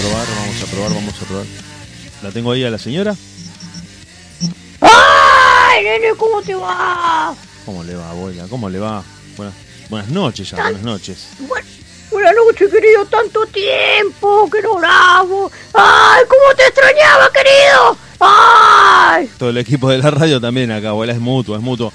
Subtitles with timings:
[0.00, 1.46] probar, vamos a probar, vamos a probar.
[2.22, 3.14] ¿La tengo ahí a la señora?
[4.80, 7.34] ¡Ay, nene, cómo te va!
[7.66, 8.46] ¿Cómo le va, abuela?
[8.48, 9.02] ¿Cómo le va?
[9.36, 9.54] Buenas,
[9.88, 11.28] buenas noches ya, buenas noches.
[11.40, 11.66] Bueno,
[12.10, 13.04] buenas noches, querido.
[13.06, 15.50] Tanto tiempo que no grabo.
[15.74, 17.96] ¡Ay, cómo te extrañaba, querido!
[18.20, 19.30] ¡Ay!
[19.38, 21.92] Todo el equipo de la radio también acá, abuela, es mutuo, es mutuo.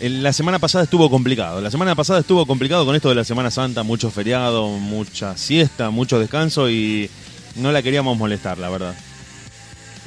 [0.00, 1.60] La semana pasada estuvo complicado.
[1.60, 5.90] La semana pasada estuvo complicado con esto de la Semana Santa, mucho feriado, mucha siesta,
[5.90, 7.10] mucho descanso y
[7.56, 8.94] no la queríamos molestar, la verdad.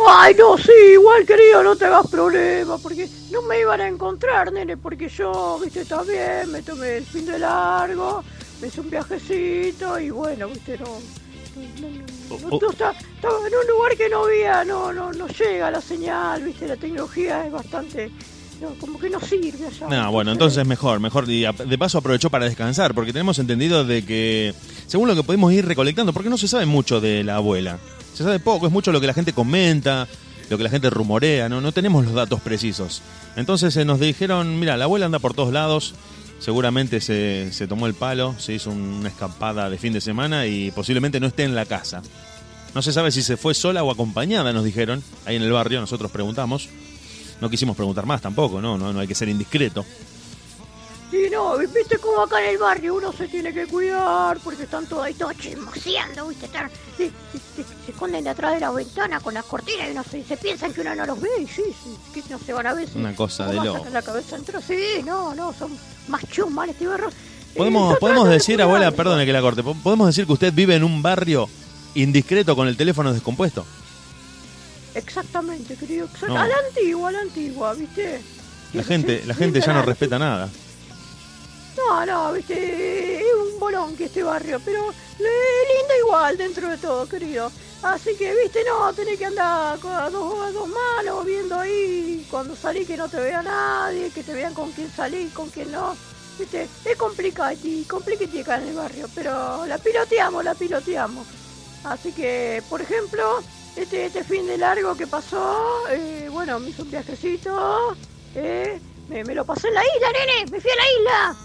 [0.10, 4.52] Ay, no, sí, igual, querido, no te hagas problema, porque no me iban a encontrar,
[4.52, 8.24] nene, porque yo, viste, también me tomé el fin de largo,
[8.60, 10.86] me hice un viajecito y bueno, viste, no...
[10.86, 12.72] no, no, no, Oh, oh.
[12.72, 16.68] está- estaba en un lugar que no había, no, no, no llega la señal, viste,
[16.68, 18.10] la tecnología es bastante,
[18.62, 19.68] no, como que no sirve.
[19.90, 21.30] No, bueno, entonces mejor, mejor.
[21.30, 24.54] Y de paso aprovechó para descansar, porque tenemos entendido de que,
[24.88, 27.80] según lo que podemos ir recolectando, porque no se sabe mucho de la abuela.
[28.14, 30.08] Se sabe poco, es mucho lo que la gente comenta,
[30.50, 33.02] lo que la gente rumorea, no, no tenemos los datos precisos.
[33.36, 35.96] Entonces eh, nos dijeron, mira, la abuela anda por todos lados,
[36.40, 40.72] seguramente se, se tomó el palo, se hizo una escapada de fin de semana y
[40.72, 42.02] posiblemente no esté en la casa.
[42.76, 45.80] No se sabe si se fue sola o acompañada, nos dijeron, ahí en el barrio,
[45.80, 46.70] nosotros preguntamos.
[47.42, 49.86] No quisimos preguntar más tampoco, no, no, no hay que ser indiscreto.
[51.12, 54.88] Y no, viste como acá en el barrio uno se tiene que cuidar porque están
[54.88, 57.10] todos ahí todos chismoseando, viste, están, se,
[57.56, 60.74] se- se esconden detrás de la ventana con las cortinas y no se, se piensan
[60.74, 62.90] que uno no los ve y sí, sí, que no se van a ver.
[62.96, 63.86] Una cosa de loco.
[63.92, 67.10] la cabeza entre sí, no, no, son más chumas este barrio.
[67.56, 70.52] Podemos, Eh, podemos de decir, abuela, perdone que la corte, po- podemos decir que usted
[70.52, 71.48] vive en un barrio
[71.94, 73.68] indiscreto con el teléfono descompuesto.
[74.96, 76.40] Exactamente, querido, exact- No.
[76.42, 78.22] a la antigua, a la antigua, viste.
[78.74, 80.50] La gente, la gente ya no respeta nada.
[81.78, 84.82] No, no, viste, es un bolón que este barrio, pero
[85.18, 87.52] lindo igual dentro de todo, querido.
[87.82, 92.26] Así que, viste, no, tenés que andar con a dos, a dos manos viendo ahí
[92.32, 95.72] cuando salís que no te vea nadie, que te vean con quién salís, con quién
[95.72, 95.96] no.
[96.40, 97.56] Viste, es complicado,
[97.88, 101.28] complicado acá en el barrio, pero la piloteamos, la piloteamos.
[101.84, 103.44] Así que, por ejemplo,
[103.76, 107.96] este, este fin de largo que pasó, eh, bueno, me hizo un viajecito,
[108.36, 108.80] eh,
[109.10, 111.36] me, me lo pasé en la isla, nene, me fui a la isla.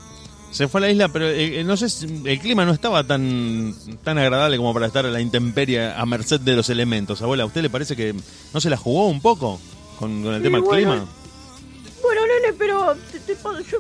[0.51, 3.75] Se fue a la isla, pero eh, eh, no sé, el clima no estaba tan,
[4.03, 7.21] tan agradable como para estar a la intemperie a merced de los elementos.
[7.21, 8.15] Abuela, ¿a usted le parece que
[8.55, 9.61] no se la jugó un poco
[9.99, 11.07] con, con el Sí, tema del bueno, clima?
[12.03, 13.79] Bueno, nene, pero te, te, puedo- yo,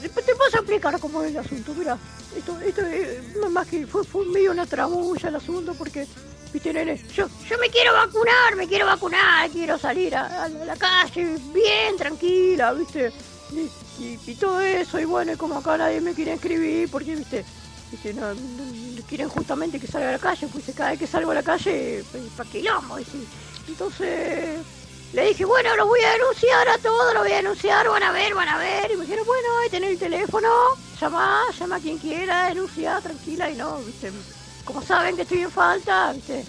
[0.00, 1.74] te, te puedo explicar cómo es el asunto.
[1.76, 1.98] Mira,
[2.38, 6.06] esto, esto es no más que fue, fue medio una tramulla el asunto porque,
[6.52, 11.36] viste, nene, yo, yo me quiero vacunar, me quiero vacunar, quiero salir a, la calle
[11.52, 13.12] bien tranquila, viste,
[13.52, 17.44] y, y- todo eso, y bueno, y como acá nadie me quiere escribir porque, viste,
[17.90, 18.34] viste, no,
[19.08, 22.04] quieren justamente que salga a la calle, pues cada vez que salgo a la calle,
[22.10, 23.18] pues, pa' quilombo, ¿viste?
[23.68, 24.60] entonces...
[25.12, 28.12] Le dije, bueno, lo voy a denunciar a todos, lo voy a denunciar, van a
[28.12, 28.90] ver, van a ver.
[28.90, 30.48] Y me dijeron, bueno, ahí tenés el teléfono,
[30.98, 34.10] llama, llama a quien quiera, denuncia, tranquila y no, viste.
[34.72, 36.44] Como saben que estoy en falta, viste,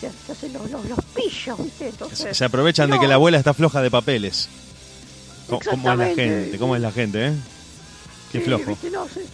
[0.00, 2.36] se, se hacen los, los, los pillos, viste, entonces...
[2.36, 4.50] Se aprovechan de que la abuela está floja de papeles.
[5.48, 6.58] ¿Cómo es la gente?
[6.58, 7.32] ¿Cómo es la gente, eh?
[8.32, 8.66] Qué sí, flojo.
[8.66, 9.24] viste, no sé.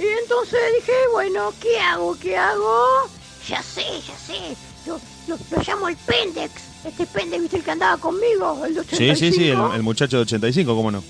[0.00, 2.18] Y entonces dije, bueno, ¿qué hago?
[2.18, 3.08] ¿Qué hago?
[3.48, 4.56] Ya sé, ya sé.
[4.86, 6.52] Lo, lo, lo llamo el Pendex.
[6.84, 9.74] Este Pendex, viste, el que andaba conmigo, el de Sí, sí, sí, el, 85.
[9.74, 11.04] el muchacho de 85, ¿cómo no?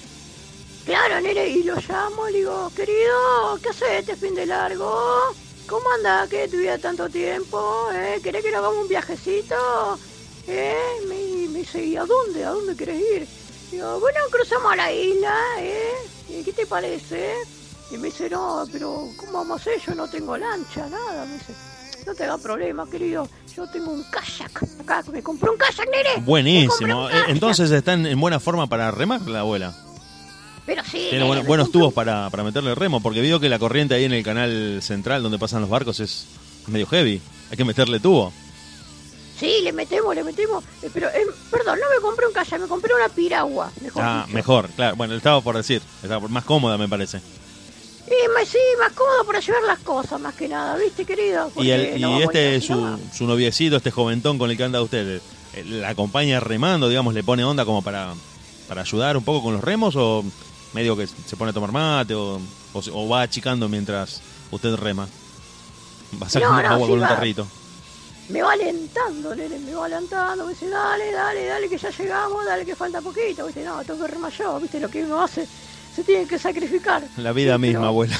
[0.84, 5.34] Claro, nene, y lo llamo, le digo, querido, ¿qué haces este fin de largo?
[5.69, 6.27] ¿Cómo anda?
[6.31, 7.89] ¿Qué tu vida tanto tiempo?
[7.93, 8.21] ¿Eh?
[8.23, 9.55] ¿Querés que nos hagamos un viajecito?
[10.47, 10.75] ¿Eh?
[11.06, 12.43] Me, me dice, ¿y a dónde?
[12.43, 13.29] ¿A dónde querés ir?
[13.71, 15.93] Digo, bueno, cruzamos a la isla, ¿eh?
[16.31, 17.34] ¿Y ¿Qué te parece?
[17.91, 19.79] Y me dice, no, pero ¿cómo vamos a hacer?
[19.87, 21.27] Yo no tengo lancha, nada.
[21.27, 21.53] Me dice,
[22.06, 23.29] no te hagas problema, querido.
[23.55, 24.62] Yo tengo un kayak.
[24.81, 26.25] Acá me compré un kayak, nene.
[26.25, 27.09] Buenísimo.
[27.09, 27.29] Eh, kayak.
[27.29, 29.75] Entonces está en buena forma para remar la abuela.
[30.69, 31.06] Pero sí.
[31.09, 34.05] Tiene bueno- me buenos tubos para, para meterle remo, porque vio que la corriente ahí
[34.05, 36.27] en el canal central donde pasan los barcos es
[36.67, 37.23] medio heavy.
[37.50, 38.31] Hay que meterle tubo.
[39.41, 40.62] Sí, le metemos, le metemos.
[40.82, 43.73] Eh, pero, eh, perdón, no me compré un kayak, me compré una piragua.
[43.81, 44.35] Mejor Ah, dicho.
[44.37, 44.97] mejor, claro.
[44.97, 45.81] Bueno, estaba por decir.
[46.03, 47.19] Estaba por- más cómoda, me parece.
[48.06, 51.50] Y más, sí, más cómodo para llevar las cosas, más que nada, ¿viste, querido?
[51.56, 55.20] Y, el, no este, así su, su noviecito, este joventón con el que anda usted,
[55.55, 58.15] eh, ¿la acompaña remando, digamos, le pone onda como para,
[58.67, 60.25] para ayudar un poco con los remos o
[60.73, 62.37] medio que se pone a tomar mate o,
[62.73, 64.20] o, o va achicando mientras
[64.50, 65.06] usted rema?
[66.23, 67.47] Va sacando No, no, agua sí con un tarrito.
[68.31, 70.44] Me va alentando, nene, me va alentando.
[70.44, 73.47] Me dice, dale, dale, dale, que ya llegamos, dale, que falta poquito.
[73.47, 73.65] ¿Viste?
[73.65, 74.81] No, tengo que remar yo, ¿viste?
[74.81, 75.47] Lo que uno hace,
[75.94, 77.03] se tiene que sacrificar.
[77.17, 78.19] La vida Sí, misma, pero- abuela.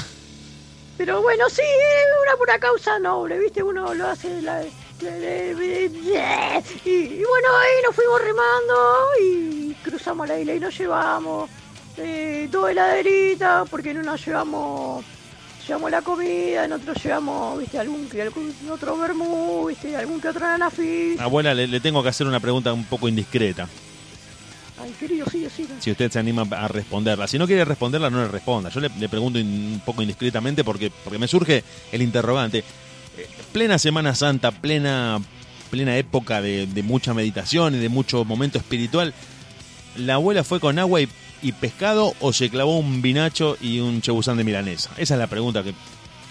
[0.97, 3.61] pero bueno, sí, es una pura causa noble, ¿viste?
[3.61, 4.71] Uno lo hace la, y,
[6.89, 8.75] y, bueno, ahí nos fuimos remando
[9.21, 11.49] y cruzamos la isla y nos llevamos
[11.99, 15.03] eh, dos heladeritas, porque en una llevamos
[15.67, 20.45] llevamos la comida, en otro llevamos, viste, algún, algún otro vermú, viste, algún que otro
[20.45, 21.19] anafis.
[21.19, 23.67] Abuela, le, le tengo que hacer una pregunta un poco indiscreta.
[24.81, 25.67] Ay, querido, sí, sí.
[25.79, 27.27] Si usted se anima a responderla.
[27.27, 28.69] Si no quiere responderla, no le responda.
[28.69, 32.59] Yo le, le pregunto in- un poco indiscretamente porque, porque me surge el interrogante.
[33.17, 35.19] Eh, Plena Semana Santa, plena,
[35.69, 39.13] plena época de, de mucha meditación y de mucho momento espiritual,
[39.97, 41.09] ¿la abuela fue con agua y,
[41.41, 44.91] y pescado o se clavó un vinacho y un chebuzán de milanesa?
[44.97, 45.73] Esa es la pregunta que,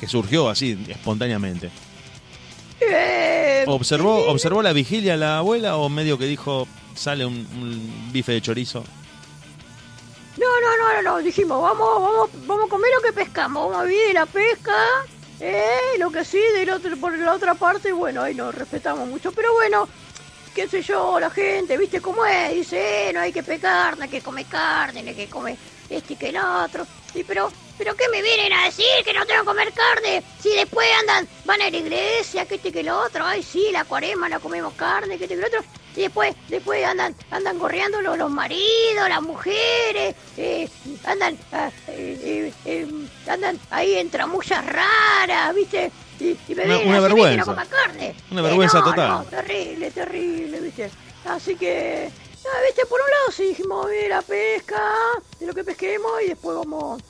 [0.00, 1.70] que surgió así, espontáneamente.
[2.81, 8.32] Eh, ¿Observó, ¿Observó la vigilia la abuela o medio que dijo sale un, un bife
[8.32, 8.84] de chorizo?
[10.37, 13.82] No, no, no, no, no, dijimos, vamos, vamos, vamos a comer lo que pescamos, vamos
[13.82, 14.76] a vivir de la pesca,
[15.40, 19.32] eh, lo que sí, del otro, por la otra parte, bueno, ahí nos respetamos mucho,
[19.32, 19.88] pero bueno,
[20.58, 24.02] qué sé yo, la gente, viste cómo es, dice, eh, no hay que pecar, no
[24.02, 25.56] hay que comer carne, no hay que comer
[25.88, 26.84] este que el otro,
[27.14, 30.20] y pero, pero ¿qué me vienen a decir que no tengo que comer carne?
[30.40, 33.84] Si después andan, van a la iglesia, que este que el otro, ay sí, la
[33.84, 35.60] cuaresma la comemos carne, que este que el otro,
[35.94, 40.69] y después, después andan, andan corriendo los, los maridos, las mujeres, eh,
[41.05, 42.52] andan, ah, eh,
[43.28, 45.93] andan ahí en tramullas raras, ¿viste?
[46.20, 47.55] Y, y me Una- vienen una a decir, "Viste, vergüenza.
[47.55, 48.15] no carne.
[48.31, 49.09] Una Eh, vergüenza no, total.
[49.11, 50.91] no, terrible, terrible, ¿viste?
[51.26, 52.09] Así que,
[52.44, 52.87] ah, ¿viste?
[52.87, 54.82] Por un lado sí dijimos, mira, la pesca,
[55.38, 57.00] de lo que pesquemos y después vamos...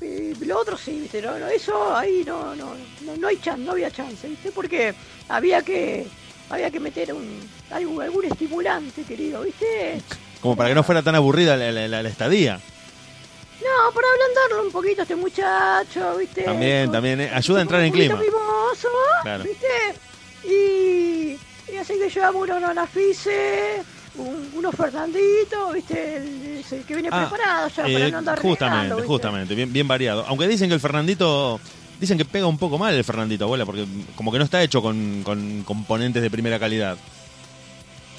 [0.00, 1.22] eh, lo otro sí, ¿viste?
[1.22, 4.50] No, no, eso ahí no, no, no, no hay chance, no había chance, ¿viste?
[4.50, 4.94] Porque
[5.28, 6.06] había que
[6.50, 10.00] había que meter un algún, algún estimulante, querido, ¿viste?
[10.40, 12.60] Como para que no fuera tan aburrida la, la- la- la estadía.
[13.62, 16.42] No, para ablandarlo un poquito a este muchacho, ¿viste?
[16.42, 18.16] También, Con- también, eh, ayuda a entrar en clima.
[18.16, 18.88] mimoso,
[19.22, 19.44] Claro.
[19.44, 19.66] ¿viste?
[20.44, 21.38] Y,
[21.72, 23.82] y así que llevamos unos anafice,
[24.16, 26.16] un, unos Fernanditos, ¿viste?
[26.16, 29.86] El, ese que viene Ah, preparado ya eh, para no andar justamente, justamente, bien, bien
[29.86, 30.24] variado.
[30.26, 31.60] Aunque dicen que el Fernandito,
[32.00, 33.86] dicen que pega un poco mal el Fernandito, abuela, porque
[34.16, 36.96] como que no está hecho con, con componentes de primera calidad.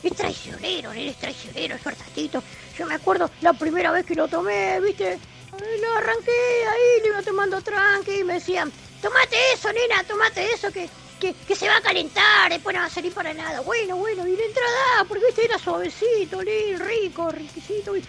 [0.02, 2.44] Es traicionero, es traicionero, el Fernandito.
[2.78, 5.18] Yo me acuerdo la primera vez que lo tomé, ¿viste?
[5.54, 8.72] Ay, Lo arranqué ahí, le iba tomando tranqui y me decían,
[9.02, 10.90] tomate eso, nena, tomate eso que,
[11.20, 13.62] que, que se va a calentar, después no va a salir para nada.
[13.62, 17.96] Bueno, bueno, y la entrada, porque viste, era suavecito, rico, riquisito.
[17.96, 18.04] Y,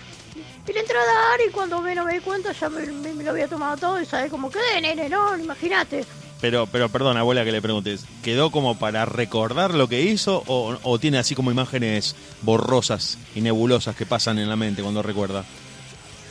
[0.67, 2.85] y la entrada, y cuando me me di cuenta ya me
[3.23, 5.37] lo había tomado todo y sabes cómo quedé, nene, ¿no?
[5.37, 6.05] Imagínate.
[6.41, 10.77] Pero, pero perdón, abuela, que le preguntes, ¿quedó como para recordar lo que hizo o,
[10.83, 15.45] o tiene así como imágenes borrosas y nebulosas que pasan en la mente cuando recuerda?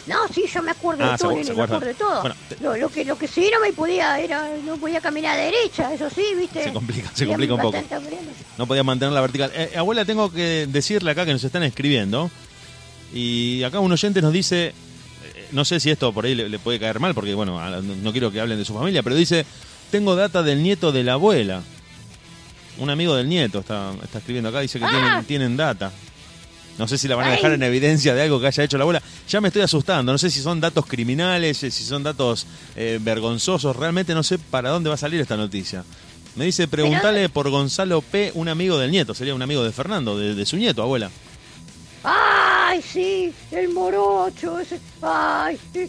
[0.06, 2.22] No, sí, yo me acuerdo Ah, de se todo, se me acuerdo de todo.
[2.22, 5.38] Bueno, te- lo, lo que, lo que sí no me podía, era, no podía caminar
[5.40, 6.64] a derecha, eso sí, viste.
[6.66, 7.78] Se complica, se complica un poco.
[8.58, 9.52] No podía mantener la vertical.
[9.56, 12.30] Eh, abuela, tengo que decirle acá que nos están escribiendo.
[13.14, 16.60] Y acá un oyente nos dice, eh, no sé si esto por ahí le, le
[16.60, 19.46] puede caer mal, porque bueno, no quiero que hablen de su familia, pero dice,
[19.92, 21.62] tengo data del nieto de la abuela.
[22.80, 24.90] Un amigo del nieto está, está escribiendo acá, dice que Ah.
[24.90, 25.92] tienen, tienen data.
[26.78, 27.56] No sé si la van a dejar Ay.
[27.56, 29.02] en evidencia de algo que haya hecho la abuela.
[29.30, 33.00] Ya me estoy asustando, no sé si son datos criminales, eh, si son datos eh,
[33.02, 35.84] vergonzosos, realmente no sé para dónde va a salir esta noticia.
[36.36, 40.18] Me dice, preguntale por Gonzalo P., un amigo del nieto, sería un amigo de Fernando,
[40.18, 41.12] de, de su nieto, abuela.
[42.74, 44.80] Ay, sí, el morocho, ese.
[45.00, 45.88] Ay, qué,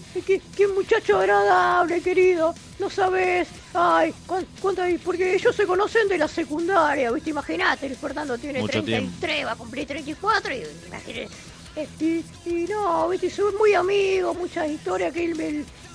[0.55, 2.55] qué muchacho agradable, querido.
[2.79, 3.49] No sabes.
[3.73, 7.31] Ay, cuán- cuánto hay, porque ellos se conocen de la secundaria, ¿viste?
[7.31, 11.29] Imagínate, el Fernando tiene Mucho 33, va a cumplir 34 y imagínate.
[11.77, 15.49] eh, Y, y no, viste, son muy amigos, muchas historias que él me,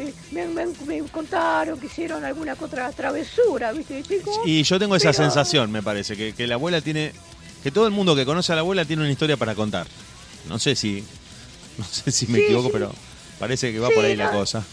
[0.03, 4.03] eh, me, me- me contaron que hicieron alguna otra travesura, ¿viste?
[4.43, 7.13] Y yo tengo esa Pero- sensación, me parece, que, que la abuela tiene,
[7.61, 9.85] que todo el mundo que conoce a la abuela tiene una historia para contar.
[10.47, 11.03] No sé si,
[11.77, 12.73] no sé si me Sí, equivoco, sí.
[12.73, 12.91] pero
[13.39, 14.63] parece que va Sí, por ahí la cosa.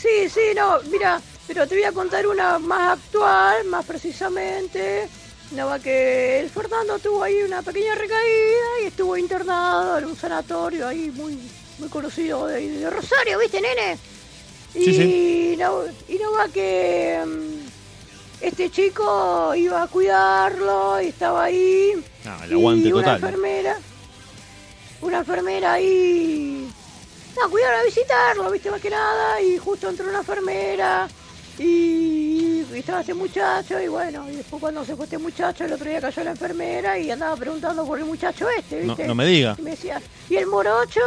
[0.00, 5.08] Sí, sí, no, mira, pero te voy a contar una más actual, más precisamente.
[5.52, 10.16] No va que el Fernando tuvo ahí una pequeña recaída y estuvo internado en un
[10.16, 11.38] sanatorio ahí muy,
[11.78, 13.96] muy conocido de, de Rosario, ¿viste, nene?
[14.74, 21.44] Y, Sí, No, y no va que mm, este chico iba a cuidarlo y estaba
[21.44, 21.92] ahí.
[22.26, 23.20] Ah, el aguante y total.
[25.02, 26.68] Una enfermera ahí,
[27.40, 31.06] no, cuidaron a visitarlo, viste, más que nada, y justo entró una enfermera
[31.58, 35.72] y, y estaba este muchacho, y bueno, y después cuando se fue este muchacho, el
[35.72, 39.54] otro día cayó la enfermera y andaba preguntando por el muchacho este, No, me diga.
[39.58, 41.00] Y me decía, ¿y el morocho?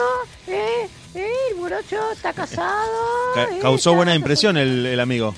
[0.47, 0.87] ¿Eh?
[1.15, 1.31] ¿Eh?
[1.51, 2.91] ¿El morocho está casado?
[3.35, 3.59] Ca- ¿Eh?
[3.61, 5.33] causó Está- buena impresión el, el amigo.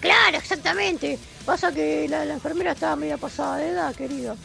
[0.00, 1.18] Claro, exactamente.
[1.44, 4.36] Pasa que la, la enfermera estaba media pasada de edad, querido.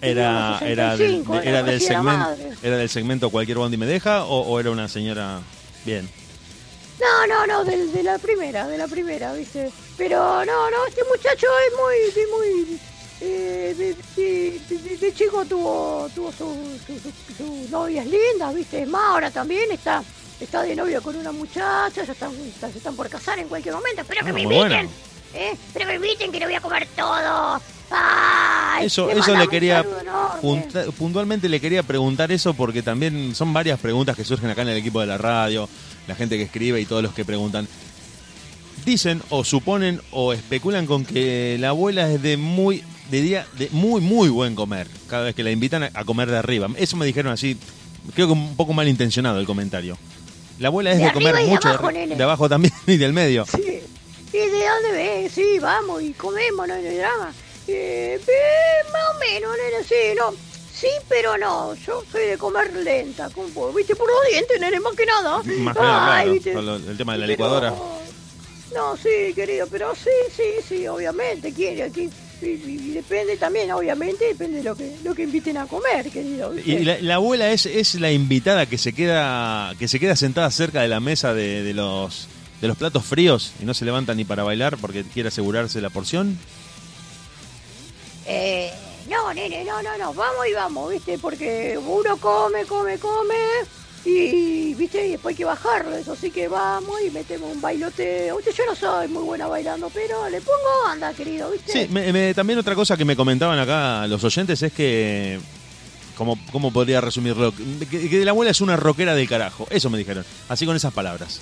[0.00, 2.36] Era, era, del, 65, era, del segmento.
[2.62, 5.40] ¿Era del segmento Cualquier Bondi me deja o, o era una señora
[5.84, 6.08] bien?
[7.00, 9.70] No, no, no, de, de la primera, de la primera, ¿viste?
[9.96, 12.80] Pero no, no, este muchacho es muy, de- muy...
[13.22, 18.82] eh, de, de- de- de chico tuvo, tuvo sus su, su- sus novias lindas, ¿viste?
[18.82, 20.02] Es más, ahora también está,
[20.40, 24.02] está de novio con una muchacha, ya están, se están por casar en cualquier momento.
[24.02, 24.90] Espero que Ah, me muy inviten, bueno.
[25.34, 25.52] ¿eh?
[25.68, 27.60] Espero que me inviten, que lo voy a comer todo.
[27.90, 28.86] ¡Ay!
[28.86, 29.84] Eso, eso le quería
[30.40, 34.68] punta- puntualmente le quería preguntar eso porque también son varias preguntas que surgen acá en
[34.68, 35.68] el equipo de la radio,
[36.08, 37.68] la gente que escribe y todos los que preguntan.
[38.84, 43.68] Dicen o suponen o especulan con que la abuela es de muy de día de
[43.72, 46.68] muy muy buen comer cada vez que la invitan a, a comer de arriba.
[46.78, 47.58] Eso me dijeron así,
[48.14, 49.98] creo que un poco malintencionado el comentario.
[50.58, 52.16] La abuela es De de, comer de mucho abajo, de, nene.
[52.16, 53.44] de abajo también y del medio.
[53.46, 53.80] Sí.
[54.32, 55.32] ¿Y de dónde ves?
[55.32, 57.32] Sí, vamos y comemos, no hay drama.
[57.68, 60.32] Eh, eh, más o menos, nene, sí, no.
[60.74, 61.74] Sí, pero no.
[61.74, 65.36] Yo soy de comer lenta, como, por- viste, por los dientes, nene, más que nada.
[65.42, 66.52] Más que nada, Ay, claro, viste.
[66.54, 67.74] con lo- el tema de la Pero- licuadora.
[68.74, 72.08] No, sí, querido, pero sí, sí, sí, obviamente, quiere aquí.
[72.40, 76.08] Y, y- y depende también, obviamente, depende de lo que, lo que inviten a comer,
[76.08, 76.50] querido.
[76.50, 76.70] ¿viste?
[76.70, 80.50] Y la, la abuela es, es la invitada que se queda que se queda sentada
[80.50, 82.28] cerca de la mesa de, de los
[82.62, 85.90] de los platos fríos y no se levanta ni para bailar porque quiere asegurarse la
[85.90, 86.38] porción.
[88.32, 88.72] Eh,
[89.08, 91.18] no, nene, no, no, no, vamos y vamos, ¿viste?
[91.18, 93.34] Porque uno come, come, come
[94.04, 95.04] y, ¿viste?
[95.06, 98.36] Y después hay que bajarlo, eso sí que vamos y metemos un bailoteo.
[98.36, 101.72] Usted, yo no soy muy buena bailando, pero le pongo onda, querido, ¿viste?
[101.72, 105.40] Sí, me- me- también otra cosa que me comentaban acá los oyentes es que
[106.16, 107.50] ¿Cómo, cómo podría resumirlo?
[107.90, 109.66] Que, que la abuela es una rockera del carajo.
[109.70, 110.22] Eso me dijeron.
[110.50, 111.40] Así con esas palabras.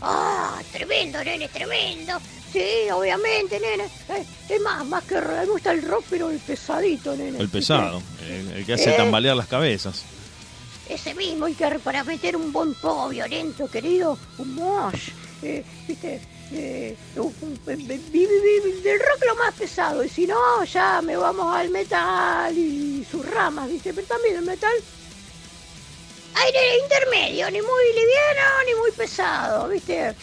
[0.00, 2.18] Ah, tremendo, nene, tremendo.
[2.52, 3.84] Sí, obviamente, nene.
[4.10, 7.38] Eh, es más, más que me gusta el rock, pero el pesadito, nene.
[7.38, 8.02] El pesado.
[8.28, 8.96] El, el que hace Eh.
[8.96, 10.02] tambalear las cabezas.
[10.88, 15.10] Ese mismo, y que para meter un buen poco violento, querido, un mosh,
[15.42, 16.20] eh, viste,
[16.52, 23.06] eh, del rock lo más pesado, y si no, ya me vamos al metal y
[23.10, 24.72] sus ramas, viste, pero también el metal,
[26.34, 30.14] aire intermedio, ni muy liviano ni muy pesado, viste.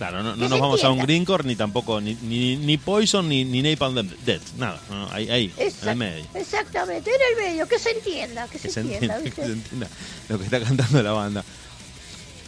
[0.00, 0.98] Claro, no, no nos vamos a un.
[1.00, 4.40] Greencore ni tampoco ni, ni, ni Poison ni, ni Napalm Death.
[4.56, 6.24] Nada, no, no, ahí, ahí en Exact- el medio.
[6.34, 9.44] Exactamente, en el medio, que se entienda, que, Que se, se entienda, entienda, que viste.
[9.44, 9.88] se entienda
[10.30, 11.44] lo que está cantando la banda.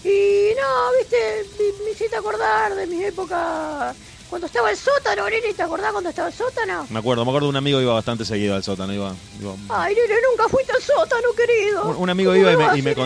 [0.02, 1.16] Y no, viste,
[1.58, 3.94] me, me hiciste acordar de mi época
[4.30, 6.86] cuando estaba el sótano, nene, ¿te acordás cuando estaba el sótano?
[6.88, 8.94] Me acuerdo, me acuerdo de un amigo que iba bastante seguido al sótano.
[8.94, 11.84] Iba, iba- Ay, nene, nunca fuiste al sótano, querido.
[11.84, 13.00] un, un amigo ¿Cómo iba y me, y me eso?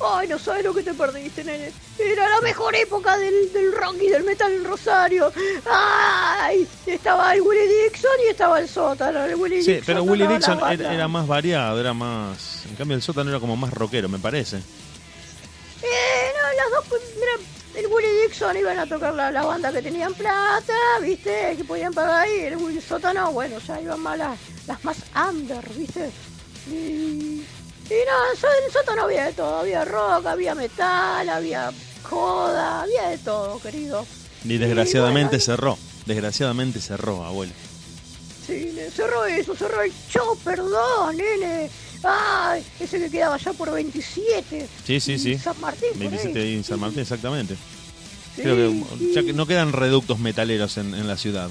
[0.00, 1.72] Ay, no sabes lo que te perdiste, nene.
[1.98, 5.32] Era la mejor época del, del rock y del metal en Rosario.
[5.68, 9.24] Ay, estaba el Willie Dixon y estaba el sótano.
[9.24, 12.64] El Willie Sí, Dixon pero Willie Dixon era, era más variado, era más...
[12.68, 14.58] En cambio el sótano era como más rockero, me parece.
[14.58, 17.32] Eh, no, las dos, pues, mira,
[17.76, 21.92] el Willie Dixon iban a tocar la, la banda que tenían plata, viste, que podían
[21.92, 22.40] pagar ahí.
[22.40, 24.96] El Willie Sótano, bueno, ya iban más las, las más
[25.28, 26.10] under, viste.
[26.70, 27.44] Y,
[27.90, 32.82] y no, so- en el sótano había de todo, había rock, había metal, había joda,
[32.82, 34.06] había de todo, querido.
[34.44, 35.44] Y desgraciadamente bueno.
[35.44, 35.78] cerró.
[36.06, 37.52] Desgraciadamente cerró, abuelo.
[38.46, 41.68] Sí, cerró eso, cerró el show, perdón, nene.
[42.02, 44.68] Ay, ese que quedaba allá por 27.
[44.86, 45.36] Sí, sí, sí.
[45.36, 46.18] San Martín, Me por ahí.
[46.20, 47.56] visité ahí en San Martín, exactamente.
[48.36, 51.50] Sí, Creo que ya que no quedan reductos metaleros en, en la ciudad.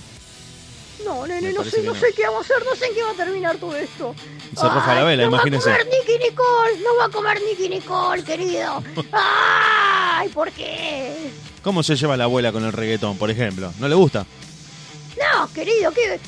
[1.05, 1.99] No, nene, Me no sé, no no.
[1.99, 4.15] sé qué vamos a hacer, no sé en qué va a terminar todo esto.
[4.55, 5.69] Cerró Falabella, no imagínese.
[5.69, 8.83] va a comer Nicky Nicole, no va a comer Nicky Nicole, querido.
[9.11, 11.31] Ay, ¿por qué?
[11.63, 13.71] ¿Cómo se lleva la abuela con el reggaetón, por ejemplo?
[13.79, 14.25] ¿No le gusta?
[15.17, 16.19] No, querido, que...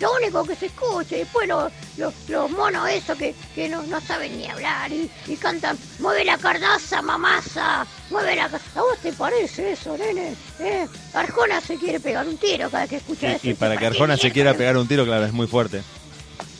[0.00, 3.82] Lo único que se escucha y después los, los, los monos esos que, que no,
[3.82, 8.60] no saben ni hablar y, y cantan mueve la cardaza, mamasa, mueve la ca-".
[8.76, 10.34] ¿A vos te parece eso, nene?
[10.60, 10.86] ¿Eh?
[11.14, 13.40] Arjona se quiere pegar un tiro cada vez que escucha eso.
[13.42, 15.32] Y, y dice, para que "¿Para qué Arjona se quiera pegar un tiro, claro, es
[15.32, 15.82] muy fuerte.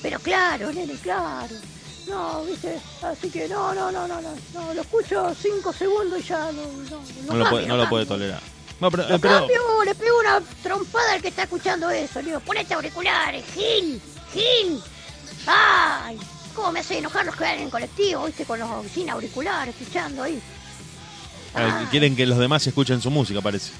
[0.02, 1.54] Pero claro, nene, claro.
[2.09, 6.23] No, viste, así que no, no, no, no, no, no, lo escucho cinco segundos y
[6.23, 8.40] ya no, no, No lo puede, no lo puede tolerar.
[8.81, 12.21] No, pero, Lo pero- cambio, le pego una trompada al que está escuchando eso.
[12.21, 14.01] Le digo, ponete auriculares, Gil,
[14.33, 14.81] Gil.
[15.47, 16.19] Ay,
[16.55, 19.75] cómo me hace enojar los que van en el colectivo, viste, con los sin auriculares,
[19.81, 20.41] escuchando ahí.
[21.55, 23.73] Ay, quieren que los demás escuchen su música, parece.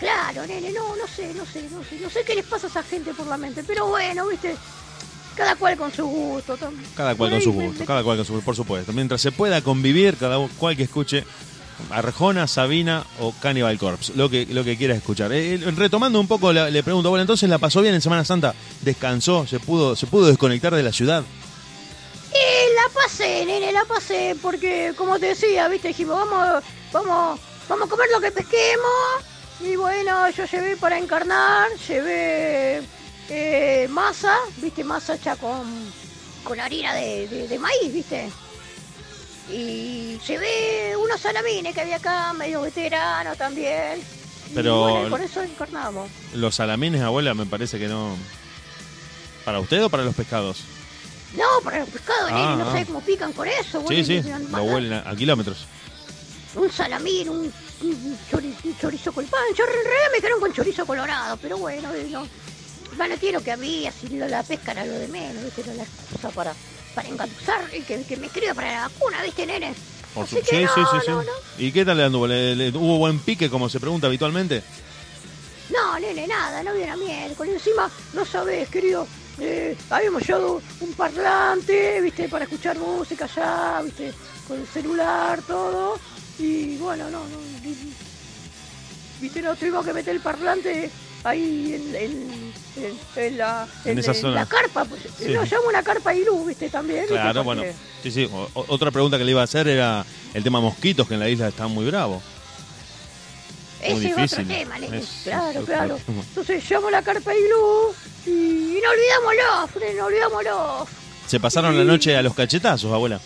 [0.00, 2.70] Claro, nene, no, no sé, no sé, no sé, no sé qué les pasa a
[2.70, 4.54] esa gente por la mente, pero bueno, viste,
[5.34, 6.56] cada cual con su gusto.
[6.96, 8.92] Cada cual con su gusto, cada cual con su por supuesto.
[8.92, 11.24] Mientras se pueda convivir, cada cual que escuche
[11.90, 15.32] Arjona, Sabina o Cannibal Corpse, lo que, lo que quieras escuchar.
[15.32, 18.54] Eh, eh, retomando un poco, le pregunto, bueno, entonces la pasó bien en Semana Santa,
[18.82, 21.22] descansó, se pudo, se pudo desconectar de la ciudad.
[22.30, 27.86] Y la pasé, nene, la pasé, porque como te decía, viste, dijimos, vamos, vamos, vamos
[27.86, 28.92] a comer lo que pesquemos.
[29.60, 32.82] Y bueno, yo llevé para encarnar, llevé
[33.28, 35.62] eh, masa, viste, masa hecha con,
[36.44, 38.28] con harina de- de maíz, viste.
[39.50, 43.98] Y llevé unos salamines que había acá, medio veterano también.
[44.50, 46.10] Y Pero- bueno, y con eso encarnamos.
[46.34, 48.16] Los salamines, abuela, me parece que no...
[49.44, 50.58] ¿Para usted o para los pescados?
[51.36, 52.72] No, para los pescados, Ah, nene, no ah.
[52.78, 53.82] sé cómo pican con eso.
[53.88, 55.66] Sí, sí, lo huelen a, a kilómetros.
[56.54, 57.52] un salamín, un,
[57.82, 59.40] un chori- un chorizo con pan.
[59.56, 62.26] Yo en realidad me quedaron con chorizo colorado, pero bueno, no.
[62.96, 65.60] Bueno, quiero que a mí así la pesca era lo de menos, ¿viste?
[65.62, 66.54] Era la excusa para,
[66.94, 69.74] para engatusar y que, que me escriba para la vacuna, ¿viste, nene?
[70.14, 71.10] Por Así su- que sí, no, sí, sí, sí.
[71.10, 71.32] no, no.
[71.58, 72.26] ¿Y qué tal le anduvo?
[72.26, 74.62] ¿Le- le- ¿Hubo buen pique, como se pregunta habitualmente?
[75.70, 77.54] No, nene, nada, no viene a miércoles.
[77.54, 79.06] Encima, no sabés, querido,
[79.38, 84.12] eh, habíamos llevado un parlante, viste, para escuchar música allá, viste,
[84.46, 85.98] con el celular, todo.
[86.38, 87.38] Y bueno, no, no.
[89.20, 90.90] Viste, no tuvimos que meter el parlante
[91.24, 94.34] ahí en, en, en- en la, En esa zona.
[94.36, 94.84] la carpa.
[94.84, 95.32] Pues, Sí.
[95.34, 97.06] No, llamo una carpa y luz, viste, también.
[97.06, 97.62] Claro, bueno.
[98.02, 98.28] Sí, sí.
[98.32, 101.28] O- otra pregunta que le iba a hacer era el tema mosquitos, que en la
[101.28, 102.22] isla está muy bravo.
[103.80, 104.98] Ese es otro tema, nene.
[104.98, 105.96] Es- claro, es claro.
[106.04, 106.22] tema.
[106.28, 107.96] Entonces llamo la carpa y luz
[108.26, 110.86] y no olvidámoslo, Fred, no olvidámoslo.
[111.26, 113.20] ¿Se pasaron la noche a los cachetazos, abuela?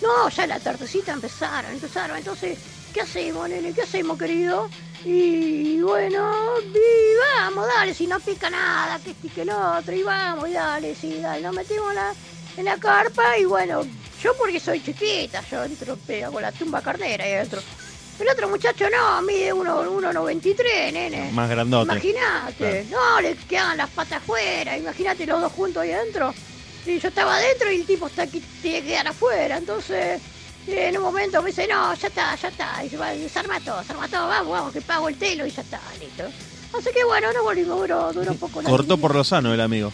[0.00, 2.16] No, ya la tardecita empezaron, empezaron.
[2.16, 2.58] Entonces,
[2.94, 3.72] ¿qué hacemos, nene?
[3.72, 4.68] ¿Qué hacemos, querido?
[5.10, 9.94] Y bueno, y vamos, dale, si no pica nada, que este y que el otro,
[9.94, 12.14] y vamos, y dale, sí, dale, nos metimos en la,
[12.58, 13.86] en la carpa y bueno,
[14.22, 17.62] yo porque soy chiquita, yo entro, pego con la tumba carnera ahí adentro.
[18.20, 21.32] El otro muchacho no, mide 1,93, nene.
[21.32, 21.90] Más grandote.
[21.90, 26.34] Imagínate, no, le quedan las patas afuera, imagínate los dos juntos ahí adentro.
[26.84, 30.20] Y yo estaba adentro y el tipo está aquí, tiene que quedar afuera, entonces
[30.72, 33.38] eh, en un momento me dice, no, ya está, ya está, y se va, se
[33.38, 36.24] arma todo, se arma todo, vamos, vamos, que pago el telo y ya está, listo.
[36.78, 39.92] Así que bueno, no volvimos, duró, duró un poco Cortó por lo sano el amigo.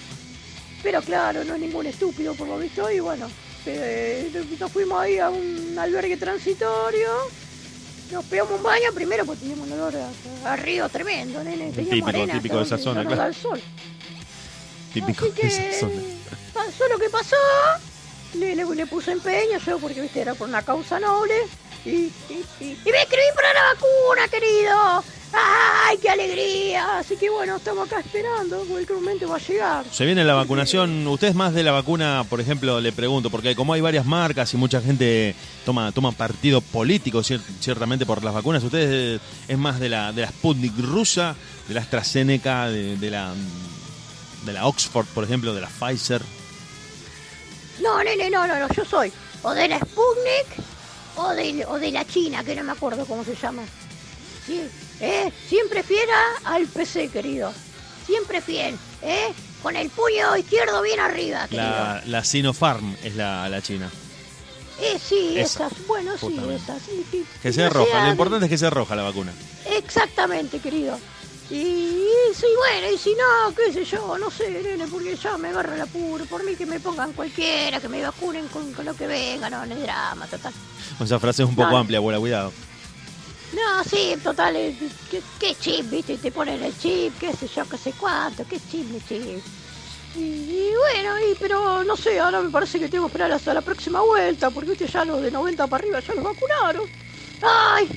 [0.82, 3.28] Pero claro, no es ningún estúpido por lo visto, y bueno,
[3.66, 7.08] eh, nos fuimos ahí a un albergue transitorio.
[8.12, 11.70] Nos pegamos un baño primero porque teníamos un olor a, a río tremendo, nene.
[11.70, 13.32] Teníamos Típico, arena típico de esa zona, claro.
[13.32, 13.60] sol.
[14.92, 16.02] Típico Así de esa zona.
[16.52, 17.36] pasó lo que pasó.
[18.38, 21.34] Le, le, le puse empeño yo porque viste era por una causa noble.
[21.84, 22.12] Y, y,
[22.60, 25.04] y, y me escribí para la vacuna, querido.
[25.36, 26.98] ¡Ay, qué alegría!
[26.98, 28.58] Así que bueno, estamos acá esperando.
[28.64, 29.84] Cualquier momento va a llegar.
[29.90, 31.06] Se viene la vacunación.
[31.08, 34.54] ¿Usted es más de la vacuna, por ejemplo, le pregunto, porque como hay varias marcas
[34.54, 35.34] y mucha gente
[35.66, 40.22] toma, toma partido político cier- ciertamente por las vacunas, ¿usted es, más de la, de
[40.22, 41.34] la Sputnik rusa,
[41.68, 43.34] de la AstraZeneca, de la,
[44.46, 46.22] de la Oxford, por ejemplo, de la Pfizer?
[47.80, 50.46] No, nene, no, no, no, yo soy o de la Sputnik
[51.16, 53.62] o de, o de la China, que no me acuerdo cómo se llama.
[54.46, 54.62] Sí,
[55.00, 55.32] ¿eh?
[55.48, 56.08] Siempre fiel
[56.44, 57.52] al PC, querido.
[58.06, 59.32] Siempre fiel, ¿eh?
[59.62, 61.62] Con el puño izquierdo bien arriba, querido.
[61.64, 63.90] La, la Sinopharm es la, la china.
[64.80, 66.82] Eh, sí, Esa, esas, bueno, sí, esas.
[66.82, 67.24] sí, sí.
[67.42, 67.90] Que sea roja.
[67.92, 69.32] sea Lo importante es que sea roja la vacuna.
[69.66, 70.98] Exactamente, querido.
[71.50, 75.36] Y, y sí, bueno, y si no, qué sé yo, no sé, nene, porque ya
[75.36, 76.24] me agarra el apuro.
[76.24, 79.64] Por mí que me pongan cualquiera, que me vacunen con, con lo que venga, no,
[79.66, 80.52] no es drama, total.
[81.00, 81.78] Esa frase es un poco No.
[81.78, 82.52] amplia, abuela, cuidado.
[83.52, 84.54] No, sí, total,
[85.10, 86.16] ¿qué, qué chip, viste?
[86.16, 89.44] Te ponen el chip, qué sé yo, qué sé cuánto, qué chip, ni chip.
[90.16, 93.52] Y, y bueno, y, pero no sé, ahora me parece que tengo que esperar hasta
[93.54, 96.88] la próxima vuelta, porque viste, ya los de 90 para arriba ya los vacunaron.
[97.42, 97.88] ¡Ay!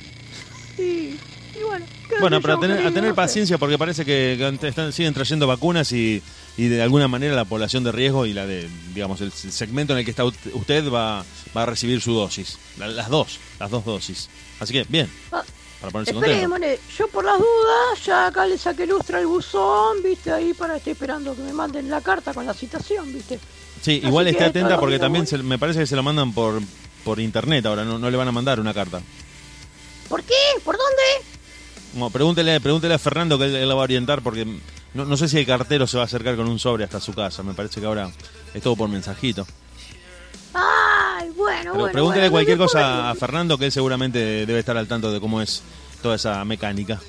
[0.78, 1.18] Y,
[1.60, 1.86] y bueno,
[2.20, 3.14] Bueno, pero a tener, a tener sé.
[3.14, 6.22] paciencia porque parece que, están- siguen trayendo vacunas y,
[6.56, 10.00] y de alguna manera la población de riesgo y la de, digamos, el segmento en
[10.00, 11.24] el que está usted va,
[11.56, 12.58] va a recibir su dosis.
[12.78, 14.28] La- las dos, las dos dosis.
[14.60, 15.42] Así que, bien, Ah,
[15.80, 16.56] para ponerse contento.
[16.98, 20.92] Yo por las dudas, ya acá le saqué lustra al buzón, viste, ahí para estoy
[20.94, 23.38] esperando que me manden la carta con la citación, viste.
[23.80, 26.60] Sí, igual esté atenta porque también se- me parece que se lo mandan por,
[27.04, 29.00] por internet ahora, no, no le van a mandar una carta.
[30.08, 30.34] ¿Por qué?
[30.64, 31.27] ¿Por dónde?
[31.98, 34.44] Bueno, pregúntele, pregúntele a Fernando que él, él la va a orientar porque
[34.94, 37.12] no, no sé si el cartero se va a acercar con un sobre hasta su
[37.12, 37.42] casa.
[37.42, 38.10] Me parece que ahora
[38.54, 39.46] es todo por mensajito.
[40.54, 41.92] Ay, bueno, Pero bueno.
[41.92, 45.20] pregúntele bueno, cualquier no cosa a Fernando que él seguramente debe estar al tanto de
[45.20, 45.62] cómo es
[46.02, 47.00] toda esa mecánica.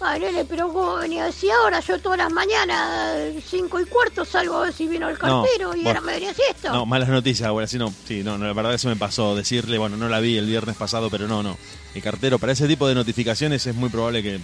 [0.00, 1.80] Ay, nene, pero ¿cómo venía a decir ahora?
[1.80, 5.74] Yo todas las mañanas, cinco y cuarto, salgo a ver si vino el No, cartero
[5.74, 5.88] y bueno.
[5.88, 6.72] ahora me venía esto.
[6.72, 7.66] No, malas noticias, abuela.
[7.66, 10.20] Sí, no, sí, no, no, la verdad que se me pasó decirle, bueno, no la
[10.20, 11.58] vi el viernes pasado, pero no, no.
[11.98, 14.38] El cartero, para ese tipo de notificaciones es muy probable que,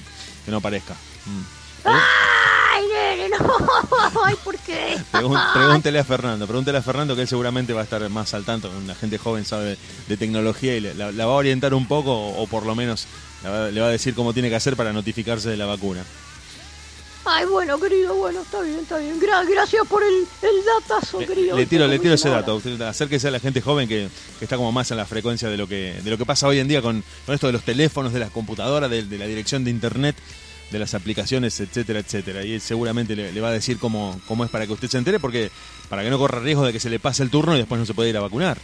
[0.44, 0.94] que no aparezca.
[1.26, 1.88] Mm.
[1.88, 3.46] Ay, nene, no.
[4.24, 4.96] Ay, ¿por qué?
[5.12, 8.70] Pregúntele a Fernando, pregúntele a Fernando que él seguramente va a estar más al tanto,
[8.86, 9.76] la gente joven sabe
[10.08, 13.06] de, tecnología y la, la va a orientar un poco o, o por lo menos
[13.44, 16.02] va- le va a decir cómo tiene que hacer para notificarse de la vacuna.
[17.26, 19.18] Ay, bueno, querido, bueno, está bien, está bien.
[19.20, 21.56] Gra- gracias por el, el datazo, Le, querido.
[21.56, 22.60] le tiro, le tiro ese dato.
[22.86, 24.08] Acérquese a la gente joven que,
[24.38, 26.58] que está como más en la frecuencia de lo que, de lo que pasa hoy
[26.58, 29.64] en día con, con esto de los teléfonos, de las computadoras, de, de la dirección
[29.64, 30.16] de internet,
[30.70, 32.44] de las aplicaciones, etcétera, etcétera.
[32.44, 34.98] Y él seguramente le, le va a decir cómo, cómo es para que usted se
[34.98, 35.50] entere, porque
[35.88, 37.86] para que no corra riesgo de que se le pase el turno y después no
[37.86, 38.58] se pueda ir a vacunar.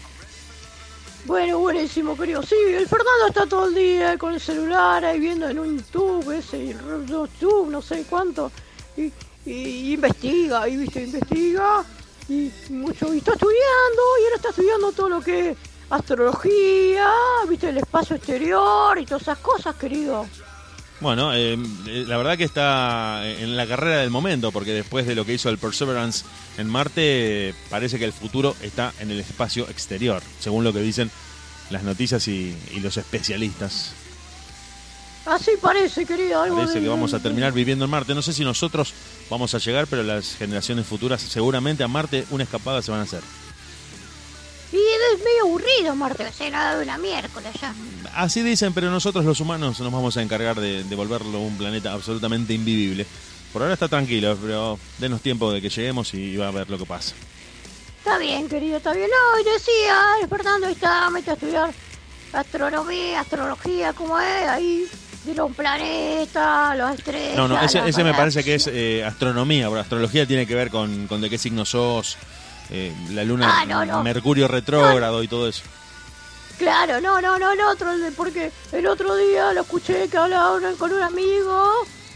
[1.27, 2.43] Bueno, buenísimo, querido.
[2.43, 6.31] Sí, el Fernando está todo el día con el celular ahí viendo en un YouTube,
[6.31, 6.75] ese
[7.07, 8.51] YouTube, no sé cuánto.
[8.97, 9.13] Y,
[9.45, 11.85] y investiga, y viste, investiga.
[12.29, 15.59] Y mucho, y está estudiando, y ahora está estudiando todo lo que es
[15.91, 17.11] astrología,
[17.49, 20.27] viste, el espacio exterior y todas esas cosas, querido.
[21.01, 25.15] Bueno, eh, eh, la verdad que está en la carrera del momento, porque después de
[25.15, 26.25] lo que hizo el Perseverance
[26.59, 30.81] en Marte, eh, parece que el futuro está en el espacio exterior, según lo que
[30.81, 31.11] dicen
[31.71, 33.93] las noticias y, y los especialistas.
[35.25, 36.43] Así parece, querido.
[36.43, 38.15] Algo Parece de- que vamos a terminar viviendo en Marte.
[38.15, 38.93] No sé si nosotros
[39.31, 43.05] vamos a llegar, pero las generaciones futuras seguramente a Marte una escapada se van a
[43.05, 43.21] hacer.
[44.73, 47.75] Y es medio aburrido, Marte, se nada de una miércoles ya.
[48.15, 51.93] Así dicen, pero nosotros los humanos nos vamos a encargar de, de volverlo un planeta
[51.93, 53.07] absolutamente invivible.
[53.53, 56.79] Por ahora está tranquilo, pero denos tiempo de que lleguemos y va a ver lo
[56.79, 57.15] que pasa.
[57.99, 59.09] Está bien, querido, está bien.
[59.11, 61.71] No, decía, el Fernando está, mete a estudiar
[62.33, 64.49] astronomía, astrología, ¿cómo es?
[64.49, 64.87] Ahí,
[65.25, 67.37] de los planetas, los estrellas.
[67.37, 70.71] No, no, ese, ese me parece que es eh, astronomía, porque astrología tiene que ver
[70.71, 72.17] con, con de qué signo sos,
[72.71, 74.03] eh, la luna, Ah, no, no.
[74.03, 75.63] Mercurio retrógrado y todo eso.
[76.59, 80.93] Claro, no, no, no, el otro, porque el otro día lo escuché que hablaba con
[80.93, 81.73] un amigo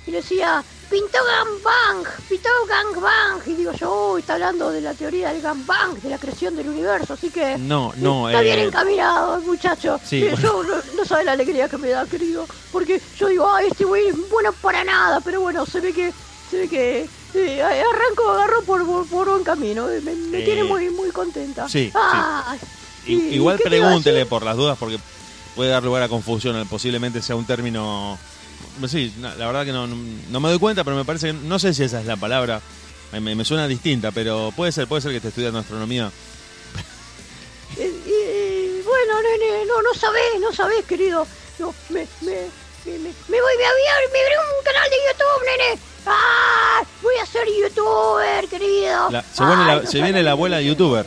[0.07, 3.40] y decía, pintó gangbang, pintó gangbang.
[3.47, 6.69] Y digo yo, uy, está hablando de la teoría del gangbang, de la creación del
[6.69, 7.57] universo, así que...
[7.57, 9.99] No, no, Está bien eh, encaminado, muchacho.
[10.05, 10.43] Sí, Eh, bueno.
[10.43, 12.47] Yo no, no sabe la alegría que me da, querido.
[12.71, 15.23] Porque yo digo, este güey es bueno para nada.
[15.23, 16.12] Pero bueno, se ve que,
[16.51, 19.87] se ve que eh, arranco, agarro por, por, buen camino.
[19.87, 21.68] Me, me Eh, tiene muy, muy contenta.
[21.68, 23.12] sí, sí.
[23.12, 24.99] Y- igual ¿qué te iba a pregúntele por las dudas porque
[25.55, 28.18] puede dar lugar a confusión, posiblemente sea un término...
[28.88, 31.33] Sí, la verdad que no, no, me doy cuenta, pero me parece que...
[31.35, 32.61] No sé si esa es la palabra,
[33.12, 36.11] me, suena distinta, pero puede ser, puede ser que esté estudiando astronomía.
[37.77, 41.27] Eh, eh, bueno, nene, no, no sabés, no sabés, querido.
[41.59, 42.47] No, me, me,
[42.85, 45.81] me, me, me voy, a me abrí un canal de YouTube, nene.
[46.07, 46.83] ¡Ah!
[47.03, 49.11] Voy a ser youtuber, querido.
[49.11, 51.07] La- se viene, Ay, la, no se sabés viene la lo abuela que- youtuber.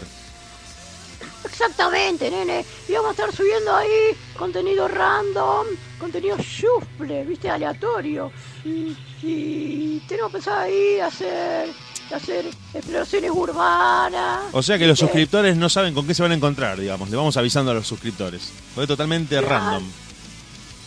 [1.46, 2.66] Exactamente, nene.
[2.88, 5.66] Y vamos a estar subiendo ahí contenido random,
[6.00, 8.32] contenido shuffle, viste, aleatorio.
[8.66, 11.70] Y, y tenemos pensado ahí hacer,
[12.14, 14.42] hacer exploraciones urbanas.
[14.52, 17.10] O sea que los suscriptores no saben con qué se van a encontrar, digamos.
[17.10, 18.52] Le vamos avisando a los suscriptores.
[18.76, 19.48] Fue totalmente Claro.
[19.50, 19.84] random.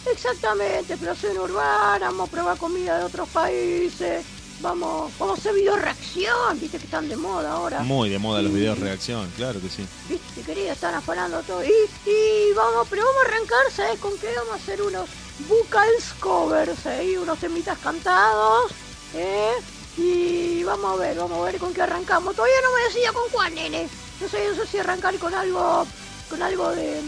[0.07, 4.25] Exactamente, exploración urbana, vamos a probar comida de otros países.
[4.61, 7.81] Vamos, vamos a hacer video reacción, viste que están de moda ahora.
[7.81, 9.87] Muy de moda los videos reacción, claro que sí.
[10.09, 11.65] Viste, querida, están afanando todo.
[11.65, 11.71] Y,
[12.07, 14.35] y vamos, pero vamos a arrancar, ¿sabes con qué?
[14.37, 15.09] Vamos a hacer unos
[15.49, 18.73] vocals covers ahí, unos temitas cantados,
[19.15, 19.53] ¿eh?
[19.97, 22.37] Y vamos a ver, vamos a ver con qué arrancamos.
[22.37, 23.89] Todavía no me decía con cuál, nene.
[24.21, 25.87] No sé, no sé si arrancar con algo,
[26.29, 27.01] con algo de,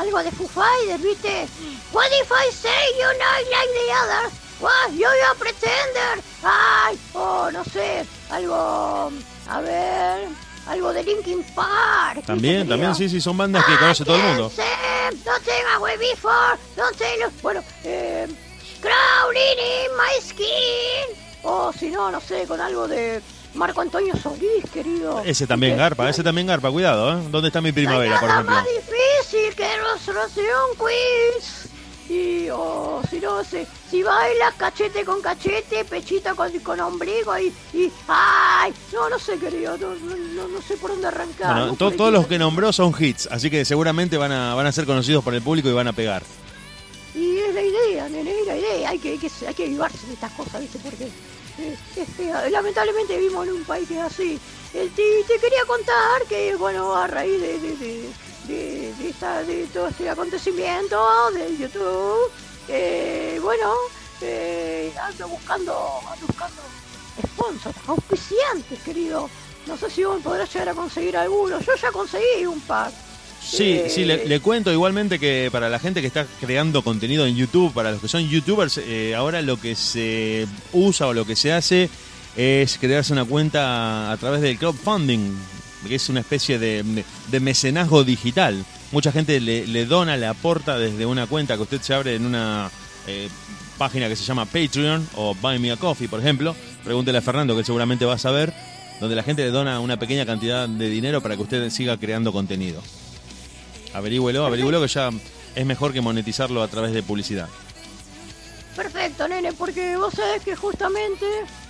[0.00, 1.46] algo de Foo Fighters, ¿viste?
[1.92, 4.32] What if I say you're not like the others?
[4.60, 4.92] What?
[4.94, 6.22] You're a pretender.
[6.42, 9.10] Ay, oh, no sé, algo,
[9.48, 10.28] a ver,
[10.66, 12.16] algo de Linkin Park.
[12.16, 14.52] ¿viste, También, también, sí, sí, son bandas que conoce todo el mundo.
[15.24, 18.26] Don't take my way before, don't take Bueno, eh,
[18.80, 21.16] crawling in my skin.
[21.42, 23.20] O si no, no sé, con algo de
[23.54, 25.22] Marco Antonio Solís, querido.
[25.24, 27.22] Ese también garpa, ese también garpa, cuidado, ¿eh?
[27.30, 28.54] ¿Dónde está mi primavera, por ejemplo?
[28.54, 31.66] más difícil que resolución quiz.
[32.08, 37.52] Y, o si no, si, si baila cachete con cachete, pechito con, con ombligo y,
[37.72, 39.94] y, ay, no, no sé, querido, no,
[40.48, 41.52] no, sé por dónde arrancar.
[41.52, 41.72] Bueno, ¿no?
[41.74, 44.66] to- Por ahí todos los que nombró son hits, así que seguramente van a, van
[44.66, 46.24] a ser conocidos por el público y van a pegar.
[47.14, 48.88] Y es la idea, nene, es la idea.
[48.90, 50.78] Hay que, hay que, hay que avivarse de estas cosas, ¿viste?
[50.80, 51.08] Porque
[51.58, 51.76] eh,
[52.50, 54.40] lamentablemente vivimos en un país que es así.
[54.72, 55.02] El, te,
[55.40, 58.12] quería contar que, bueno, a raíz de, de, de,
[58.46, 62.30] de, de de todo este acontecimiento del YouTube,
[62.68, 63.74] eh, bueno,
[64.20, 66.62] eh, ando buscando, ando buscando
[67.26, 69.28] sponsors, auspiciantes, querido.
[69.66, 71.60] No sé si vos podrás llegar a conseguir alguno.
[71.60, 72.92] Yo ya conseguí un par.
[73.42, 77.26] Sí, Eh, sí, le, le cuento igualmente que para la gente que está creando contenido
[77.26, 81.24] en YouTube, para los que son YouTubers, eh, ahora lo que se usa o lo
[81.26, 81.88] que se hace
[82.36, 85.34] es crearse una cuenta a través del crowdfunding,
[85.88, 88.64] que es una especie de, de- de mecenazgo digital.
[88.92, 92.26] Mucha gente le, le dona, le aporta desde una cuenta que usted se abre en
[92.26, 92.70] una
[93.06, 93.28] eh,
[93.78, 96.54] página que se llama Patreon o Buy Me a Coffee, por ejemplo.
[96.84, 98.52] Pregúntele a Fernando, que él seguramente va a saber,
[99.00, 102.32] donde la gente le dona una pequeña cantidad de dinero para que usted siga creando
[102.32, 102.82] contenido.
[103.94, 105.10] Averígüelo, averígüelo que ya
[105.54, 107.48] es mejor que monetizarlo a través de publicidad.
[108.76, 111.26] Perfecto, nene, porque vos sabés que justamente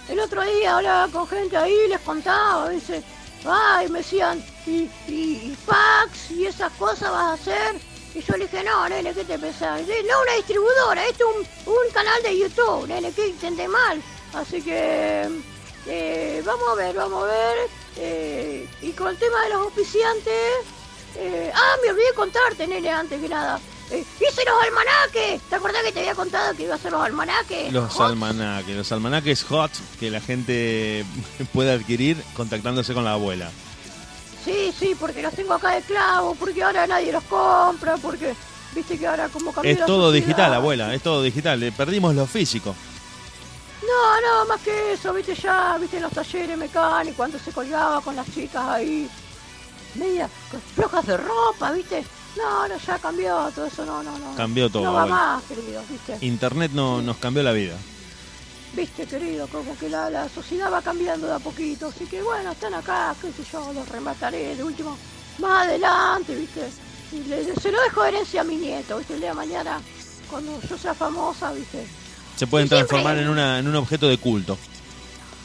[0.09, 3.03] el otro día hablaba con gente ahí les contaba, dice,
[3.47, 7.81] ay, me decían, y, y, y fax y esas cosas vas a hacer.
[8.15, 9.81] Y yo le dije, no, nene, ¿qué te pensás?
[9.83, 14.03] No, una distribuidora, esto es un, un canal de YouTube, nene, que entendé mal.
[14.35, 15.29] Así que,
[15.87, 17.57] eh, vamos a ver, vamos a ver.
[17.97, 20.35] eh, y con el tema de los auspiciantes,
[21.17, 23.59] eh, ah, me olvidé contarte, nene, antes que nada.
[23.91, 25.41] Eh, hice los almanaques.
[25.49, 27.73] ¿Te acordás que te había contado que iba a hacer los almanaques?
[27.73, 28.11] Los Hot.
[28.11, 31.05] almanaques, los almanaques hot que la gente
[31.53, 33.51] puede adquirir contactándose con la abuela.
[34.45, 38.35] Sí, sí, porque los tengo acá de clavo, porque ahora nadie los compra, porque
[38.75, 40.27] viste que ahora como cambió Es la todo sociedad.
[40.27, 41.59] digital, abuela, es todo digital.
[41.61, 42.75] Le perdimos lo físico.
[43.83, 48.01] No, no, más que eso, viste ya, viste en los talleres mecánicos, cuando se colgaba
[48.01, 49.09] con las chicas ahí,
[49.97, 50.29] media
[50.75, 52.05] flojas de ropa, viste.
[52.37, 54.35] No, no, ya cambió todo eso, no, no, no.
[54.37, 56.17] Cambió todo, No va más, querido, viste.
[56.25, 57.77] Internet no, nos cambió la vida.
[58.75, 61.89] Viste, querido, como que la, la sociedad va cambiando de a poquito.
[61.89, 64.97] Así que bueno, están acá, qué sé yo, los remataré de último
[65.41, 66.69] más adelante, viste.
[67.13, 69.81] Y le- se lo dejo de herencia a mi nieto, viste, el día de mañana,
[70.31, 71.85] cuando yo sea famosa, viste.
[72.37, 74.57] Se pueden transformar en, una, en un objeto de culto.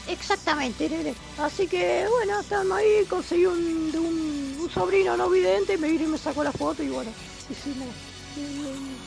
[0.08, 1.14] Exactamente, nene.
[1.38, 5.88] Así que bueno, estamos ahí, conseguí un, de un, un sobrino no vidente, y me
[5.88, 7.10] vino y me sacó la foto y bueno,
[7.50, 7.88] hicimos.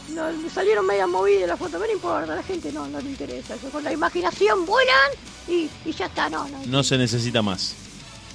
[0.10, 3.10] no, me salieron media movidas las fotos, pero no importa, la gente no, no le
[3.10, 3.56] interesa.
[3.56, 5.12] Eso con la imaginación vuelan
[5.48, 6.60] y, y ya está, no, no.
[6.66, 7.74] No se necesita más.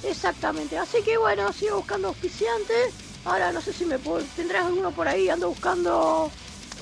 [0.03, 2.93] Exactamente, así que bueno, sigo buscando auspiciantes.
[3.25, 6.31] Ahora no sé si me puedo- tendrás alguno por ahí, ando buscando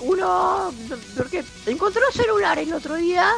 [0.01, 0.73] uno,
[1.17, 3.29] porque encontré un celular el otro día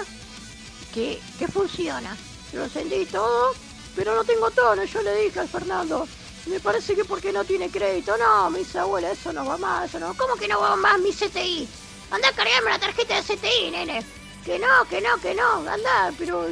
[0.93, 2.15] que, que funciona.
[2.55, 3.53] Lo encendí y todo,
[3.95, 4.83] pero no tengo tono.
[4.85, 6.07] Yo le dije al Fernando,
[6.45, 8.15] me parece que porque no tiene crédito.
[8.17, 10.15] No, me dice abuela, eso no va más, eso no.
[10.15, 11.67] ¿Cómo que no va más mi CTI?
[12.11, 14.05] Anda a cargarme la tarjeta de CTI, nene.
[14.45, 16.47] Que no, que no, que no, anda, pero...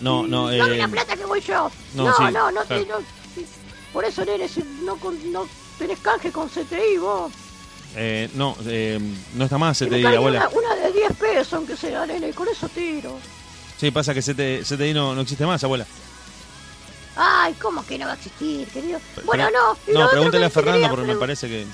[0.00, 1.70] No, no, Dame eh, la plata que voy yo.
[1.94, 2.98] no, No, sí, no, no, te- no-
[3.92, 7.32] Por eso, nene, si no, no tenés canje con CTI, vos.
[7.96, 9.00] Eh, no, eh,
[9.34, 10.48] no está más CTI, abuela.
[10.52, 13.18] Una, una de 10 pesos, aunque sea, nene, con eso tiro.
[13.82, 15.84] Sí, pasa que CTI, CTI no, no existe más, abuela.
[17.16, 19.00] Ay, ¿cómo que no va a existir, querido?
[19.16, 19.70] Pero- Bueno, no.
[19.92, 21.66] No, que a Fernando porque me parece que...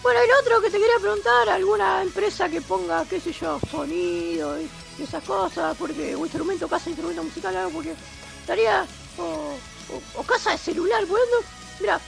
[0.00, 4.60] Bueno, el otro que te quería preguntar, alguna empresa que ponga, qué sé yo, sonido
[4.60, 4.70] y,
[5.00, 7.94] y esas cosas, porque, o instrumento, casa instrumento musical, algo, porque
[8.40, 8.86] estaría,
[9.18, 11.24] o, o- o casa de celular, bueno,
[11.80, 12.00] mira,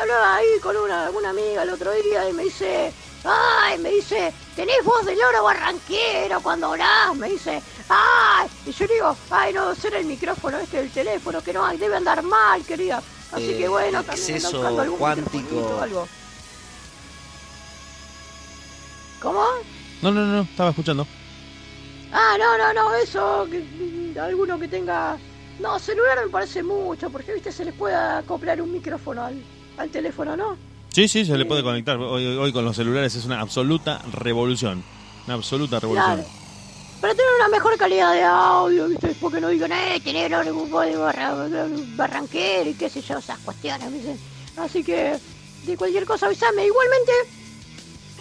[0.00, 2.92] hablaba ahí con una, una amiga el otro día y me dice,
[3.24, 8.86] ay, me dice, tenés voz de loro barranquero cuando hablás, me dice, ay, y yo
[8.86, 13.02] digo, ay, no, será el micrófono este del teléfono, que no, debe andar mal, querida.
[13.32, 15.80] Así Eh, que bueno, también exceso buscando algún cuántico.
[15.82, 16.08] algo.
[19.20, 19.44] ¿Cómo?
[20.02, 21.06] No, no, no, estaba escuchando.
[22.12, 25.18] Ah, no, no, no, eso, que, alguno que tenga...
[25.58, 29.42] No, celular me parece mucho, porque, viste, se les puede acoplar un micrófono al,
[29.76, 30.56] al teléfono, ¿no?
[30.90, 31.96] Sí, sí, se le puede conectar.
[31.98, 34.82] Hoy, hoy- con los celulares es una absoluta revolución.
[35.26, 36.14] Una absoluta revolución.
[36.16, 36.28] Claro.
[37.00, 40.96] Para tener una mejor calidad de audio, viste, porque no digan, eh, tener un de
[40.96, 41.34] barra,
[41.96, 44.16] barranquero y qué sé yo, esas cuestiones, viste.
[44.56, 45.16] Así que,
[45.64, 46.66] de cualquier cosa avísame.
[46.66, 47.12] Igualmente,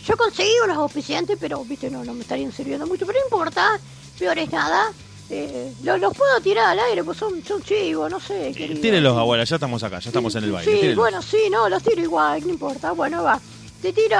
[0.05, 3.79] yo conseguí unos auspiciantes, pero, viste, no, no me estarían sirviendo mucho, pero no importa,
[4.19, 4.91] peor es nada.
[5.29, 8.49] Eh, los, los puedo tirar al aire, pues son, son chivos, no sé.
[8.49, 8.81] Eh, querido.
[8.81, 10.71] tírelos, abuela, ya estamos acá, ya estamos en el baile.
[10.71, 10.97] Sí, tírelos.
[10.97, 12.91] bueno, sí, no, los tiro igual, no importa.
[12.93, 13.39] Bueno, va.
[13.81, 14.17] Te tiro.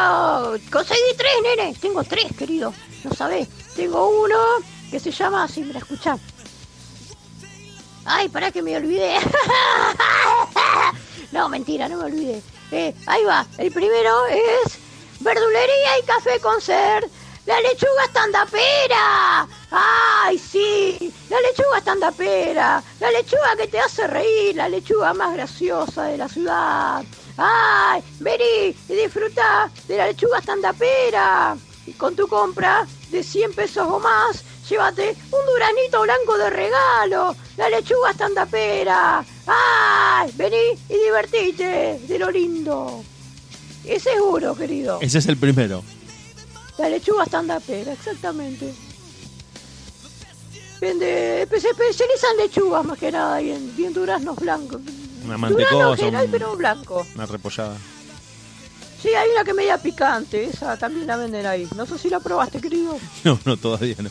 [0.71, 1.75] Conseguí tres, nene.
[1.79, 2.73] Tengo tres, querido.
[3.03, 3.47] No sabés.
[3.75, 4.35] Tengo uno
[4.91, 6.17] que se llama así, mira, escuchá.
[8.05, 9.15] Ay, pará que me olvidé.
[11.31, 12.41] no, mentira, no me olvidé.
[12.71, 13.45] Eh, ahí va.
[13.57, 14.77] El primero es
[15.19, 17.07] verdulería y café con ser.
[17.47, 19.47] La lechuga estandapera.
[19.71, 21.13] Ay, sí.
[21.29, 22.83] La lechuga estandapera.
[22.99, 24.57] La lechuga que te hace reír.
[24.57, 27.05] La lechuga más graciosa de la ciudad.
[27.37, 31.55] Ay, vení y disfruta de la lechuga estandapera.
[31.85, 37.33] Y con tu compra de 100 pesos o más, llévate un duranito blanco de regalo,
[37.55, 39.23] la lechuga estandapera.
[39.47, 40.33] ¡Ay!
[40.35, 43.05] Vení y divertite de lo lindo.
[43.85, 44.99] Es seguro, querido.
[44.99, 45.81] Ese es el primero.
[46.77, 48.73] La lechuga estandapera, exactamente.
[50.79, 54.79] Vende, se especializan lechugas más que nada y en, y en duraznos blancos.
[55.25, 57.05] Una en mantecosa, general, un- pero blanco.
[57.15, 57.77] una repollada.
[59.01, 61.67] Sí, hay una que media picante, esa también la venden ahí.
[61.75, 62.97] No sé si la probaste, querido.
[63.23, 64.09] No, no, todavía no.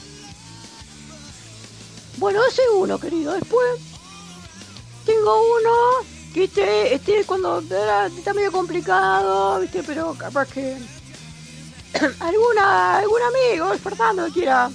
[2.18, 3.33] Bueno, ese uno, querido.
[3.35, 3.66] Después
[5.05, 5.70] tengo uno
[6.35, 9.83] que este, este cuando era- está medio complicado, ¿viste?
[9.85, 10.76] Pero capaz que
[12.20, 14.70] alguna, algún amigo, el Fernando, quiera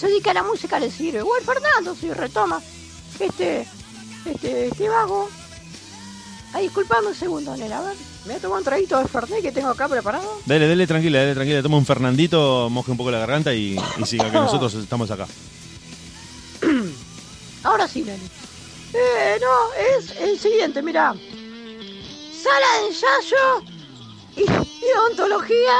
[0.00, 1.20] se dedica a la música le sirve.
[1.20, 2.62] O el Fernando, si retoma
[3.18, 3.66] este,
[4.24, 5.28] este, este vago.
[6.54, 7.96] Ay, disculpame un segundo, nena, a ver.
[8.24, 10.40] Me voy a tomar un traguito de Fernet que tengo acá preparado.
[10.46, 11.62] Dale, dale, tranquila, dale, tranquila.
[11.62, 15.26] Toma un Fernandito, moje un poco la garganta y, y siga que nosotros estamos acá.
[17.62, 18.24] Ahora sí, nene.
[18.94, 21.14] Eh, no, es el siguiente, mira.
[22.42, 23.62] Sala de ensayo
[24.36, 25.74] y, y odontología,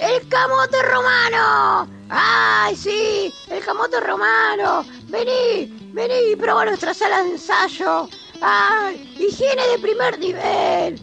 [0.00, 1.88] el camote romano.
[2.08, 3.32] ¡Ay, sí!
[3.50, 4.84] El camote romano.
[5.08, 8.08] Vení, vení y prueba nuestra sala de ensayo.
[8.40, 9.14] ¡Ay!
[9.18, 11.00] Higiene de primer nivel.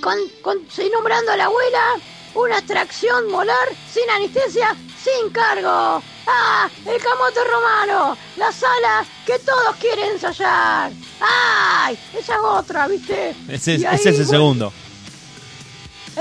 [0.00, 0.58] Con, con,
[0.94, 1.96] nombrando a la abuela,
[2.34, 6.02] una extracción molar sin anestesia, sin cargo.
[6.26, 6.68] ¡Ah!
[6.86, 10.92] El camote romano, la sala que todos quieren ensayar.
[11.20, 11.98] ¡Ay!
[12.16, 13.34] Esa es otra, ¿viste?
[13.48, 14.72] Ese, es- Y ahí, ese es el bueno, segundo.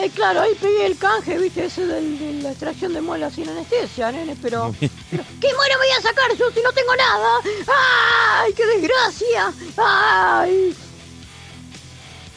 [0.01, 1.65] Eh, claro, ahí pegué el canje, ¿viste?
[1.65, 4.73] Ese del- de la extracción de muela sin anestesia, nene, pero...
[4.79, 7.39] Pero ¿Qué muela me voy a sacar yo si no tengo nada?
[8.41, 9.53] ¡Ay, qué desgracia!
[9.77, 10.75] ¡Ay!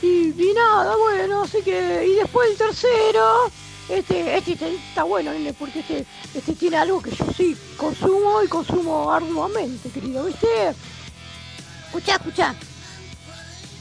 [0.02, 2.06] Y, y nada, bueno, así que...
[2.06, 3.50] Y después el tercero...
[3.88, 8.42] Este, este, este está bueno, nene, porque este, este tiene algo que yo sí consumo
[8.42, 10.46] y consumo arduamente, querido, ¿viste?
[11.86, 12.54] Escuchá, escuchá.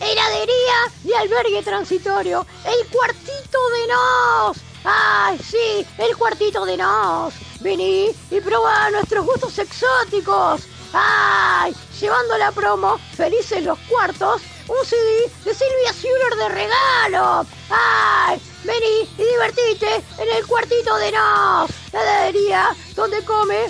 [0.01, 2.45] Heladería y albergue transitorio.
[2.65, 4.57] El cuartito de nos.
[4.83, 5.85] ¡Ay, sí!
[5.97, 7.33] El cuartito de nos.
[7.59, 10.61] Vení y probá nuestros gustos exóticos.
[10.93, 11.75] ¡Ay!
[11.99, 17.45] Llevando la promo Felices los Cuartos, un CD de Silvia Schuller de regalo.
[17.69, 18.41] ¡Ay!
[18.63, 21.69] Vení y divertite en el cuartito de nos.
[21.93, 23.67] La heladería donde come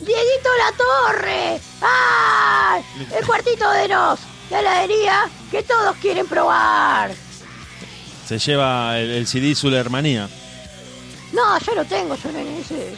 [0.00, 1.60] Dieguito La Torre.
[1.80, 2.84] ¡Ay!
[3.16, 4.18] El cuartito de nos.
[4.50, 7.14] La heladería que todos quieren probar.
[8.26, 10.28] Se lleva el, el CD Zulermanía.
[11.32, 12.58] No, yo lo tengo, yo, nene.
[12.60, 12.94] Ese,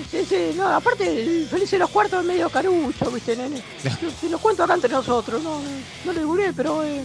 [0.00, 3.62] ese, ese- no, aparte, el Feliz de los Cuartos es medio carucho, ¿viste, nene?
[3.84, 7.04] Yo- Se lo cuento acá entre nosotros, no, no, no le pero eh,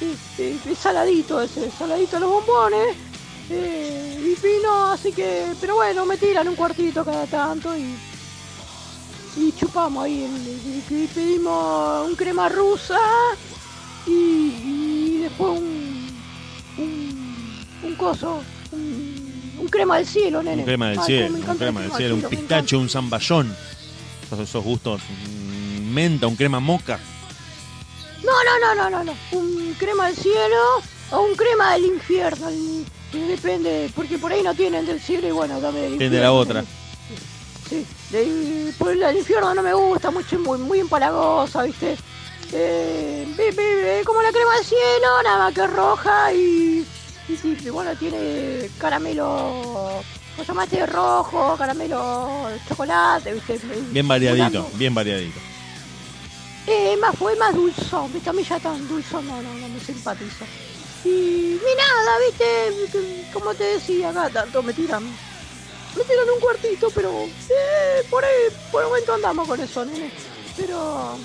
[0.00, 2.94] eh, eh, es saladito ese, saladito los bombones.
[3.50, 7.94] eh, y fino, así que, pero bueno, me tiran un cuartito cada tanto y,
[9.36, 10.82] y chupamos ahí.
[10.90, 12.98] y pedimos un crema rusa
[14.06, 16.06] y, y después un,
[16.78, 18.42] un, un coso,
[18.72, 20.62] un, un crema del cielo, nene.
[20.62, 23.54] Un crema del Ay, cielo, un crema del cielo, un pistacho, un zamballón.
[24.24, 25.00] Esos, esos gustos.
[25.02, 26.98] mm, Menta, un crema moca.
[28.24, 29.38] No, no, no, no, no, no.
[29.38, 30.56] Un crema del cielo
[31.12, 32.48] o un crema del infierno.
[33.12, 36.18] depende, porque por ahí no tienen del cielo y bueno, dame del infierno.
[36.20, 36.64] la otra.
[37.68, 37.84] Sí,
[38.78, 41.96] por el infierno no me gusta, mucho, muy, muy empalagosa, ¿viste?
[42.52, 46.86] Eh, como la crema del cielo, nada más que roja y,
[47.28, 50.02] y sí, y bueno, tiene caramelo, ¿cómo
[50.38, 50.86] se llama este?
[50.86, 53.60] Rojo, caramelo, chocolate, ¿viste?
[53.90, 55.40] Bien variadito, bien variadito.
[56.68, 58.30] Eh, más fue más dulzón, ¿viste?
[58.30, 60.44] A mí ya tan dulzón no, no, no me simpatiza.
[61.04, 63.30] Y ni nada, ¿viste?
[63.32, 65.04] Como te decía, acá tanto me tiran.
[65.04, 68.32] Me tiran un cuartito, pero eh, por ahí,
[68.70, 70.10] por el momento andamos con eso, nene.
[70.56, 71.16] Pero.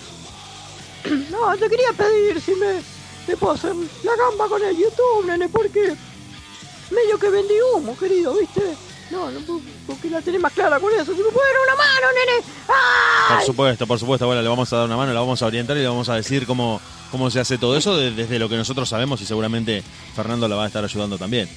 [1.32, 2.82] No, te quería pedir si me,
[3.28, 5.96] me puedo hacer la gamba con el YouTube, nene, porque
[6.92, 8.62] medio que vendí humo, querido, ¿viste?
[9.10, 9.40] No, no,
[9.88, 11.06] porque la tenés más clara con eso.
[11.14, 12.48] Si me puede dar una mano, nene.
[12.70, 13.36] ¡Ay!
[13.38, 14.26] Por supuesto, por supuesto.
[14.26, 16.16] Bueno, le vamos a dar una mano, la vamos a orientar y le vamos a
[16.16, 16.80] decir cómo,
[17.12, 19.84] cómo se hace todo eso de- desde lo que nosotros sabemos y seguramente
[20.16, 21.50] Fernando la va a estar ayudando también.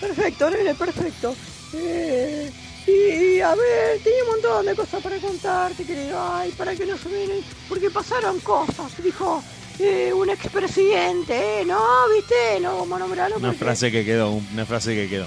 [0.00, 1.34] Perfecto, nene, perfecto.
[1.74, 2.50] Eh,
[2.86, 6.20] y a ver, tenía un montón de cosas para contarte, querido.
[6.20, 7.44] Ay, para que no se vienen.
[7.68, 9.42] Porque pasaron cosas, dijo
[9.78, 11.64] eh, un expresidente, ¿eh?
[11.64, 11.80] ¿No?
[12.14, 12.60] ¿Viste?
[12.60, 13.36] No vamos a nombrarlo.
[13.36, 15.26] Una porque- frase que quedó, una frase que quedó.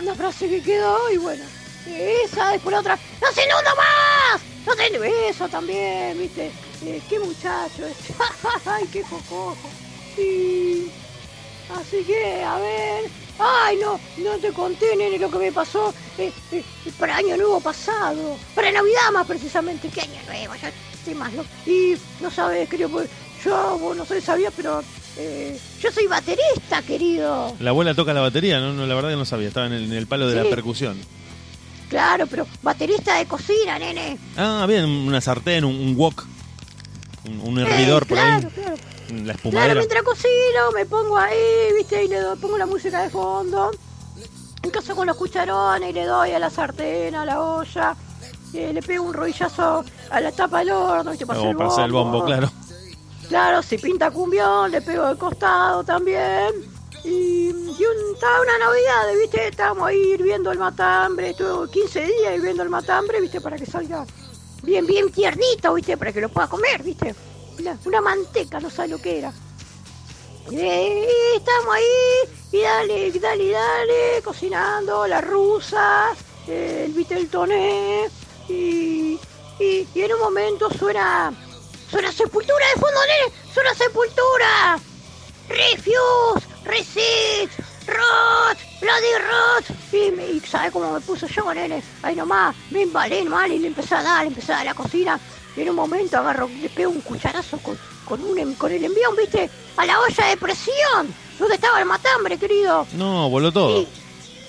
[0.00, 1.44] Una frase que quedó y bueno.
[1.86, 2.98] Esa, después la otra.
[3.20, 4.42] ¡No se inunda más!
[4.66, 6.50] ¡No se Eso también, ¿viste?
[6.84, 8.14] Eh, qué muchacho este.
[8.66, 9.56] ¡Ay, qué cocojo!
[10.18, 10.90] Y.
[11.74, 13.27] Así que, a ver.
[13.38, 16.62] Ay, no, no te conté, nene, lo que me pasó eh, eh,
[16.98, 18.36] para Año Nuevo pasado.
[18.54, 19.88] Para Navidad más precisamente.
[19.88, 20.54] ¿Qué Año Nuevo?
[20.60, 21.48] Ya estoy más loco.
[21.66, 23.08] Y no sabes, querido, pues
[23.44, 24.82] yo, vos no sé, sabía, pero
[25.16, 27.54] eh, yo soy baterista, querido.
[27.60, 29.84] La abuela toca la batería, no, no la verdad que no sabía, estaba en el,
[29.84, 30.98] en el palo de la percusión.
[31.88, 34.18] Claro, pero baterista de cocina, nene.
[34.36, 36.26] Ah, bien, una sartén, un, un wok,
[37.24, 38.67] un, un hervidor Eh, por claro, ahí, Claro,
[39.10, 43.10] la Claro, mientras cocino, me pongo ahí, viste, y le doy, pongo la música de
[43.10, 43.70] fondo.
[44.62, 47.96] En caso con los cucharones y le doy a la sartén, a la olla.
[48.54, 51.84] eh, le pego un rodillazo a la tapa del horno, viste, para hacer para hacer
[51.84, 52.50] el bombo, claro.
[53.28, 56.54] Claro, si pinta cumbión, le pego de costado también.
[57.04, 59.48] Y, y un, estaba una Navidad, ¿viste?
[59.48, 63.40] Estábamos ahí hirviendo el matambre, estuve 15 días hirviendo el matambre, ¿viste?
[63.40, 64.04] Para que salga
[64.62, 65.96] bien, bien tiernito, ¿viste?
[65.96, 67.14] Para que lo pueda comer, ¿viste?
[67.84, 69.32] Una, manteca, no sabe lo que era.
[70.52, 76.14] Eh, Y estamos ahí, y dale, dale, dale, cocinando, la rusa,
[76.46, 78.08] eh, el viteltoné,
[78.48, 79.18] y,
[79.58, 81.32] y, y en un momento suena,
[81.90, 84.78] suena sepultura de fondo, nene, suena sepultura.
[85.48, 87.50] Refuse, Reset,
[87.86, 89.78] Rot, Bloody Rot.
[89.92, 91.82] Y, y ¿sabe cómo me puso yo, nene?
[92.02, 94.74] Ahí nomás, me embalé mal y le empecé a dar, le empecé a dar la
[94.74, 95.18] cocina.
[95.58, 98.84] Y en un momento agarro, le pego un cucharazo con, con, un, em- con el
[98.84, 99.50] envión, ¿viste?
[99.76, 102.86] A la olla de presión, donde estaba el matambre, querido.
[102.92, 103.80] No, voló todo.
[103.80, 103.88] Y,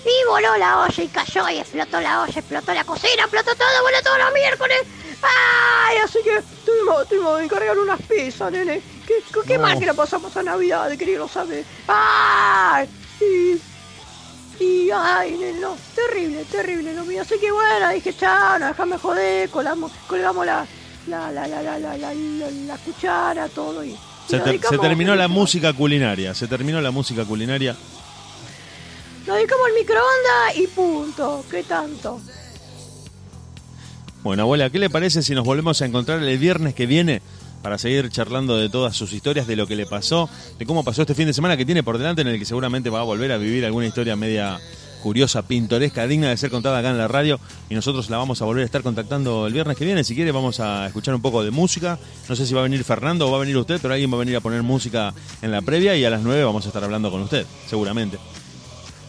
[0.05, 3.81] y voló la olla y cayó y explotó la olla, explotó la cocina, explotó todo,
[3.81, 4.77] voló todos los miércoles.
[5.23, 5.97] ¡Ay!
[5.97, 8.81] Así que tuvimos, tuvimos que encargar unas pizzas, nene.
[9.07, 9.15] ¿Qué,
[9.47, 9.63] qué, No.
[9.63, 11.65] mal que la pasamos a Navidad, querido, ¿sabes?
[11.87, 12.87] ¡Ay!
[13.19, 17.21] Y, y, ay, nene, no, terrible, terrible lo mío.
[17.23, 20.65] Así que bueno, dije, chao, no déjame joder, colamos, colgamos la,
[21.07, 23.95] la, la, la, la, la, la, la- la cuchara, todo y...
[24.27, 27.75] Se, ter- terminó la música culinaria, se terminó la música culinaria.
[29.25, 31.43] Nos dedicamos al microondas y punto.
[31.49, 32.19] ¿Qué tanto?
[34.23, 37.21] Bueno, abuela, ¿qué le parece si nos volvemos a encontrar el viernes que viene
[37.63, 41.01] para seguir charlando de todas sus historias, de lo que le pasó, de cómo pasó
[41.01, 43.31] este fin de semana que tiene por delante, en el que seguramente va a volver
[43.31, 44.59] a vivir alguna historia media
[44.99, 47.39] curiosa, pintoresca, digna de ser contada acá en la radio
[47.69, 50.03] y nosotros la vamos a volver a estar contactando el viernes que viene.
[50.03, 51.97] Si quiere vamos a escuchar un poco de música.
[52.27, 54.15] No sé si va a venir Fernando o va a venir usted, pero alguien va
[54.15, 56.83] a venir a poner música en la previa y a las 9 vamos a estar
[56.83, 58.17] hablando con usted, seguramente.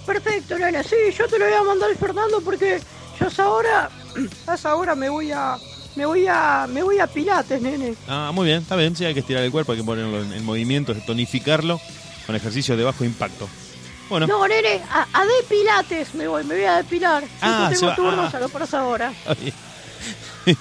[0.07, 0.83] Perfecto, nena.
[0.83, 2.81] Sí, yo te lo voy a mandar Fernando porque
[3.19, 3.91] yo a esa hora,
[4.47, 5.57] a esa hora me voy a,
[5.97, 7.95] me voy a, me voy a Pilates, nene.
[8.09, 10.33] Ah, muy bien, está bien, sí, hay que estirar el cuerpo, hay que ponerlo en,
[10.33, 11.81] en movimiento, tonificarlo
[12.27, 13.49] con ejercicios de bajo impacto.
[14.11, 17.25] Bueno, No, nene, a, a de Pilates me voy, me voy a depilar.
[17.41, 18.37] Ah, Yo se tengo va- turnos ah.
[18.37, 19.13] a lo por esa hora.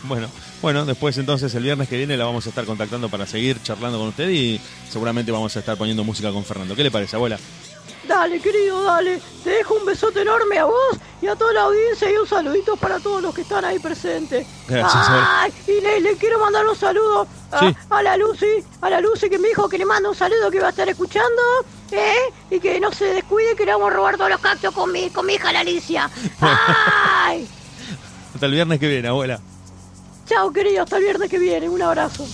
[0.04, 0.30] bueno,
[0.62, 3.98] bueno, después entonces el viernes que viene la vamos a estar contactando para seguir charlando
[3.98, 6.76] con usted y seguramente vamos a estar poniendo música con Fernando.
[6.76, 7.40] ¿Qué le parece, abuela?
[8.10, 9.22] Dale, querido, dale.
[9.44, 12.76] Te dejo un besote enorme a vos y a toda la audiencia y un saludito
[12.76, 14.48] para todos los que están ahí presentes.
[14.68, 17.76] Gracias, Ay, y le, le quiero mandar un saludo a, Sí.
[17.92, 18.48] a la Lucy,
[18.82, 20.90] a la Lucy que me dijo que le manda un saludo que va a estar
[20.90, 21.42] escuchando,
[21.92, 22.16] ¿eh?
[22.50, 25.12] Y que no se descuide que le vamos a robar todos los cactus con mi,
[25.12, 26.10] con mi hija la Alicia.
[26.42, 27.48] ¡Ay!
[28.34, 29.40] Hasta el viernes que viene, abuela.
[30.28, 31.70] Chao, querido, hasta el viernes que viene.
[31.70, 32.26] Un abrazo.